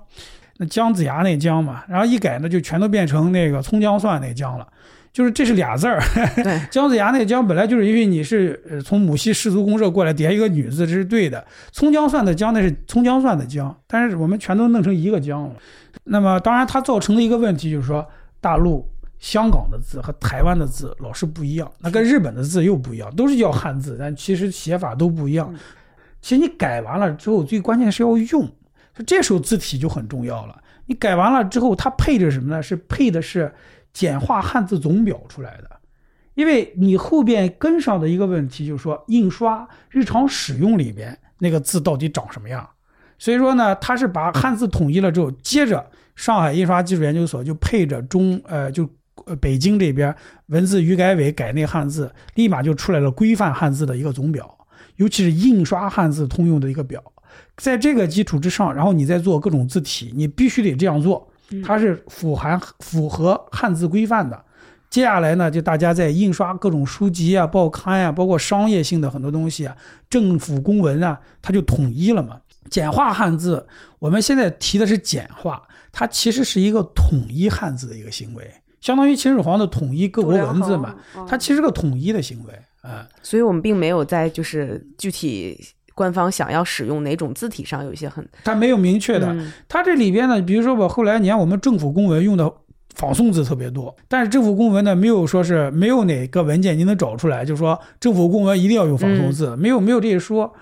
[0.62, 4.68] 那姜子牙那姜嘛，然后一改呢，就全都变成那个葱姜蒜那姜了。
[5.12, 6.00] 就是这是俩字儿，
[6.70, 11.44] 姜子牙那姜本来就是因为你是呃从母系氏族公社过来叠一个女字，这是对的。
[11.72, 15.56] 葱姜蒜的姜那是葱姜蒜的姜，但是我们全都弄成一个姜了。
[16.04, 18.08] 那么当然它造成的一个问题就是说，
[18.40, 18.88] 大陆、
[19.20, 25.54] 香港的字和台湾的字老是不一样，那跟日本的字又不一样，都是叫汉字，但其实写法都不一样。
[26.22, 28.48] 其实你改完了之后，最关键是要用，就
[29.04, 30.62] 这时候字体就很重要了。
[30.86, 32.62] 你改完了之后，它配着什么呢？
[32.62, 33.54] 是配的是
[33.94, 35.70] 简化汉字总表出来的。
[36.34, 42.68] 因为你后边跟上的一个问题就是说，印刷日常使用里边那个字到底长什么样？
[43.20, 45.86] 所以说呢，它是把汉字统一了之后，接着
[46.16, 48.90] 上海印刷技术研究所就配着中呃就
[49.26, 50.16] 呃北京这边
[50.48, 54.58] 文字语改委改那汉字，立马就出来了规范汉字的一个总表，
[54.96, 57.04] 尤其是印刷汉字通用的一个表。
[57.62, 61.32] 在这个基础之上，然后你再做各种字体，你必须得这样做，
[61.64, 64.44] 它是符含符合汉字规范的。
[64.90, 69.78] 接下来呢，就大家在印刷各种书籍啊、报刊啊，包括商业性的很多东西啊，
[70.10, 72.42] 政府公文啊，它就统一了嘛。
[72.72, 73.64] 简化汉字，
[74.00, 78.52] 我们现在提的是简化，它其实是一个统一汉字的一个行为，
[78.82, 83.08] 相当于秦始皇的统一各国文字嘛，嗯它其实是个统一的行为啊。
[83.22, 85.60] 所以我们并没有在就是具体
[85.94, 92.52] 官方想要使用哪种字体上有一些很它没有明确的，嗯它这里边呢，比如说吧，后来你看我们政府公文用的
[92.96, 100.54] 仿宋字特别多，但是政府公文呢，没有说是没有哪个文件你能找出来，就说政府公文一定要用仿宋字，没有没有这一说。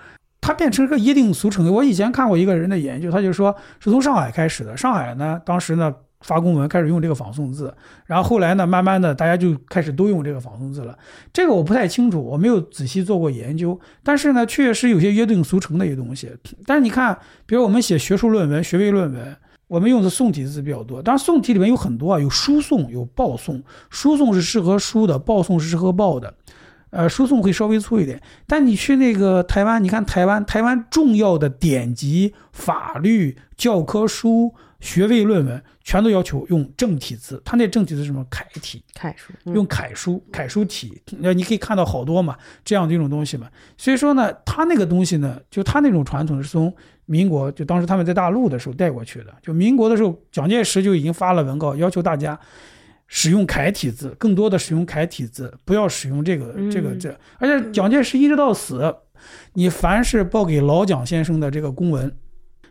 [0.42, 1.70] 它变成一个约定俗成的。
[1.70, 4.74] 我以前看过一个人的研究，他就说是从上海开始的。
[4.74, 7.74] 上海呢，当时呢发公文开始用这个仿宋字，
[8.06, 10.96] 然后后来呢，慢慢的大家就开始都用这个仿宋字了。
[11.32, 16.30] 这个我不太清楚，我没有仔细做过研究，但是呢，确实有些约定俗成的一些东西。
[16.66, 19.36] 但是你看，比如我们写学术论文、学位论文。
[19.70, 23.62] 我们用的宋体字比较多，当然宋体里面有很多啊，有书宋，有报宋。
[23.88, 26.34] 书宋是适合书的，报宋是适合报的。
[26.90, 37.40] 呃，输送会稍微粗一点，但你去那个台湾，你看台湾，台湾重要的典籍、法律、教科书、学位论文，全都要求用正体字。
[37.44, 38.24] 他那正体字是什么？
[38.28, 41.00] 楷体，楷书，嗯用楷书、楷书体。
[41.20, 43.48] 那你可以看到好多嘛，这样的一种东西嘛。
[43.76, 46.74] 所以说呢，他那个东西呢，就他那种传统是从
[47.06, 49.26] 民国，就当时他们在大陆的时候带过去的。
[49.42, 52.38] 就民国的时候，蒋介石就已经发了文告，要求大家
[53.12, 57.18] 使用楷体字，更多的使用楷体字，不要使用这个这个嗯这。
[57.38, 58.94] 而且蒋介石一直到死，
[59.54, 62.10] 你凡是报给老蒋先生的这个公文，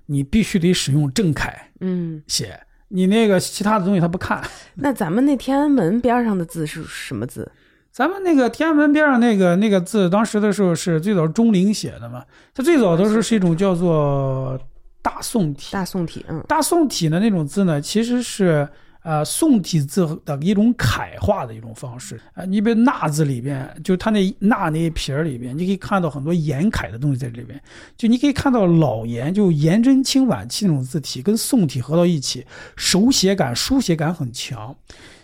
[0.06, 4.42] 你必须得使用正楷嗯，写，你那个其他的东西他不看。
[4.76, 7.52] 那咱们那天安门边上的字是什么字？
[7.92, 12.24] 咱们那个天安门边上那个那个字，当时的时候是最早钟灵写的嘛，
[12.54, 14.58] 它最早的时候是一种叫做
[15.02, 15.74] 大宋体。
[15.74, 18.66] 大宋体，嗯大宋体的那种字呢，其实是
[19.02, 27.60] 呃宋体字的一种楷化的一种方式啊、你比如“纳”字里边，就它那“纳”那一撇里边，你可以看到很多颜楷的东西在里边。
[27.98, 32.46] 就你可以看到老颜，就颜真卿晚期那种字体，跟宋体合到一起，
[32.76, 34.76] 手写感、书写感很强。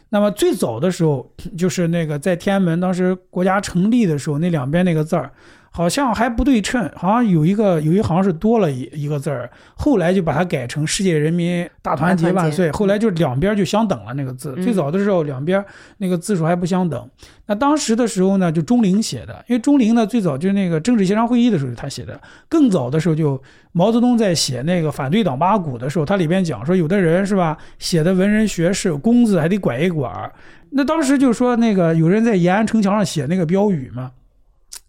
[0.09, 5.31] 那么最早的时候， 就是那个在天安门当时国家成立的时候，那两边那个字儿
[5.75, 14.53] 好像还不对称，好像有一个有一行是多了一一个字儿，后来就把它改成“世界人民大团结万岁”，后来就两边就相等了那个字。
[14.55, 15.61] 嗯最早的时候两边
[15.97, 17.09] 那个字数还不相等。
[17.47, 22.17] 那当时的时候呢，就钟灵写的，因为钟灵呢最早就是那个政治协商会议的时候他写的，
[22.47, 30.31] 更早的时候就毛泽东在写那个反对党八股的时候，他里边讲说有的人是吧，写的文人学士，工字还得拐一拐儿。
[30.69, 34.11] 那当时就说那个有人在延安城墙上写那个标语嘛，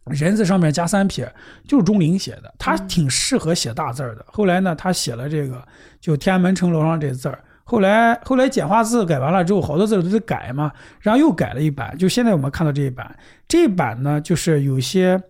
[0.07, 1.33] 人字上面加三撇，
[1.67, 4.25] 就是钟灵写的，他挺适合写大字儿的。
[4.29, 5.67] 后来呢，他写了这个
[6.01, 7.43] 就天安门城楼上这字儿。
[7.65, 13.19] 后来后来简化字改完了之后，好多字都得改嘛，然后又改了一版，就现在我们看到这一版。
[13.49, 15.21] 这一版呢，就是有些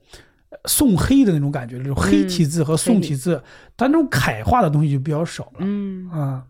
[0.51, 3.43] 呃宋黑的那种感觉，就是黑体字和宋体字，
[3.75, 5.61] 它那种楷化的东西就比较少了。
[5.61, 6.45] 嗯，啊、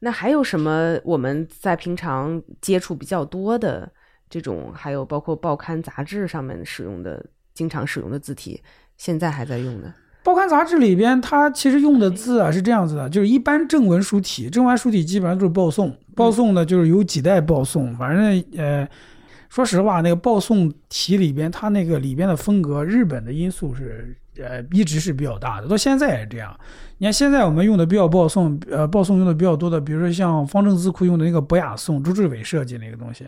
[0.00, 3.90] 那还有什么我们在平常接触比较多的
[4.28, 7.24] 这种，还有包括报刊杂志上面使用的、
[7.58, 8.62] 经常使用的字体，
[8.96, 9.92] 现在还在用的？
[10.22, 18.88] 报刊杂志里边，它其实用的字啊是这样子的，就是一般正文书体，正文书体基本上就是报宋，报宋呢就是有几代报宋，反正呃，
[19.48, 26.56] 说实话，那个报宋体里边，它那个里边的风格，日本的因素是呃一直是比较大的，到现在也是这样。
[26.98, 33.26] 你看现在我们用的比较报宋，呃，报宋用的比较多的，比如说像方正字库用的那个博雅宋，朱志伟设计那个东西，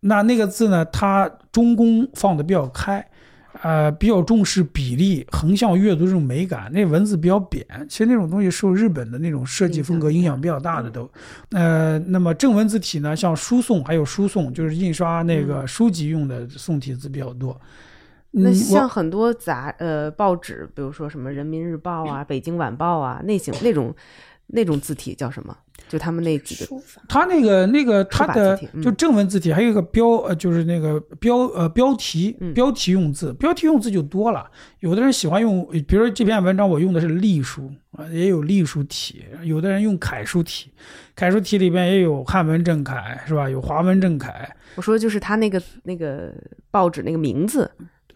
[0.00, 3.04] 那那个字呢，它中宫放的比较开。
[3.62, 7.66] 呃，比较重视比例、横向阅读这种美感，那文字比较扁。
[7.88, 11.10] 其实那种东西受日本的那种设计风格影响比较大的都。
[11.50, 17.58] 呃，那么正文字体呢，像书宋还有书宋，就是印刷那个书籍用的宋体字比较多。
[18.30, 23.92] 那像很多杂呃报纸，比如说什么《人民日报》啊、《北京晚报》啊，那型那种
[24.48, 25.56] 那种字体叫什么？
[25.88, 34.48] 就他们那几个书法他那个那个他的嗯就正文字体，还有一个标呃，就是那个标呃标题嗯标题用字，标题用字就多了。
[34.80, 40.70] 有的人喜欢用，比如说这篇文章我用的是隶书啊，也有隶书体；有的人用楷书体，
[41.16, 43.48] 楷书体里边也有汉文正楷是吧？
[43.48, 46.32] 有华文正楷我说就是他那个那个
[46.70, 47.68] 报纸那个名字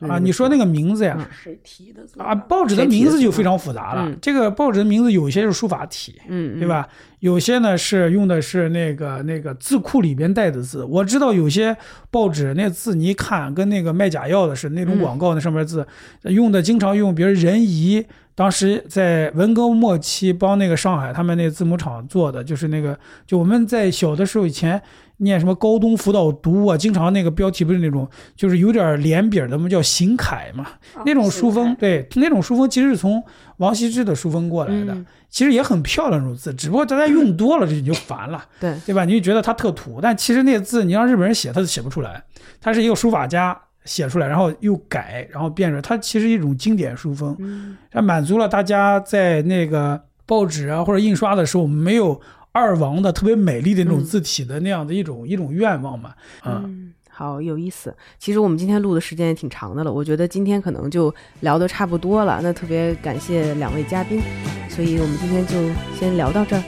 [0.09, 0.18] 啊。
[0.18, 1.16] 你说那个名字呀？
[1.18, 4.09] 嗯谁提的啊，报纸的名字就非常复杂了。
[4.09, 6.66] 嗯这个报纸的名字有一些是书法体，对？
[6.66, 6.88] 吧？
[7.20, 10.84] 有些呢是用的是那个那个字库里边带的字。
[10.84, 11.76] 我知道有些
[12.11, 15.86] 报纸那字你一看跟那个卖假药的是那种嗯广告那上面字、
[16.22, 18.05] 用的经常用，比如人仪。
[18.34, 24.80] 当时在文革末期帮那个上海他们那字母厂做的，就是那个就我们在小的时候以前
[25.22, 30.66] 念什么高东辅导读啊，经常那个标题不是那种就是有点连笔儿的，我们叫行楷嘛，
[31.06, 33.22] 那种书风，对，那种书风其实是从
[33.58, 39.06] 王羲之的书风过来的，嗯其实也很漂亮那种字，只不过大家用 多了这你就烦了，对，对吧？
[39.06, 42.22] 你就觉得它特土，但其实那字你让日本人写，他都写不出来，
[42.60, 52.20] 他是一个书法家写出来，然后又改，然后变着它其实一种经典书风，嗯它满足了大家在那个报纸啊或者印刷的时候没有
[52.53, 57.94] 二王的特别美丽的那种嗯字体的那样的一种、一种愿望嘛，啊、嗯，好有意思。
[58.18, 62.40] 其实我们今天录的时间也挺长的了，我觉得今天可能就聊得差不多了。
[62.42, 64.20] 那特别感谢两位嘉宾，
[64.68, 65.57] 所以我们今天就
[65.98, 66.62] 先聊到这儿。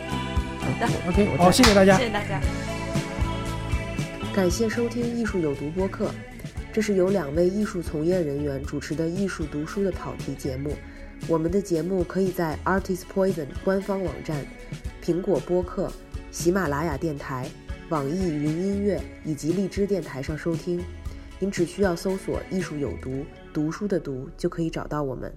[0.59, 1.99] 好的，OK，我好，谢谢大家。
[1.99, 2.41] 谢大家。
[4.35, 6.11] 感谢收听《艺术有毒》播客，
[6.73, 10.75] 这是由两位艺术从业人员主持的艺术读书的跑题节目。
[11.29, 14.37] 我们的节目可以在 Artist Poison 官方网站、
[15.04, 15.92] 苹果播客、
[16.32, 17.50] 喜马拉雅电台、
[17.90, 20.84] 网易云音乐以及荔枝电台上收听。
[21.40, 25.34] 您只需要搜索“艺术有毒”，读书的“读”就可以找到我们。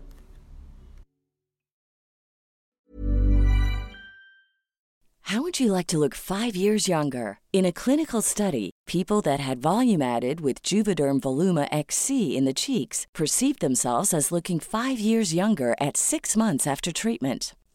[5.26, 7.38] How would you like to look five years younger?
[7.52, 12.52] In a clinical study, people that had volume added with Juvederm Voluma XC in the
[12.52, 17.54] cheeks perceived themselves as looking five years younger at six months after treatment.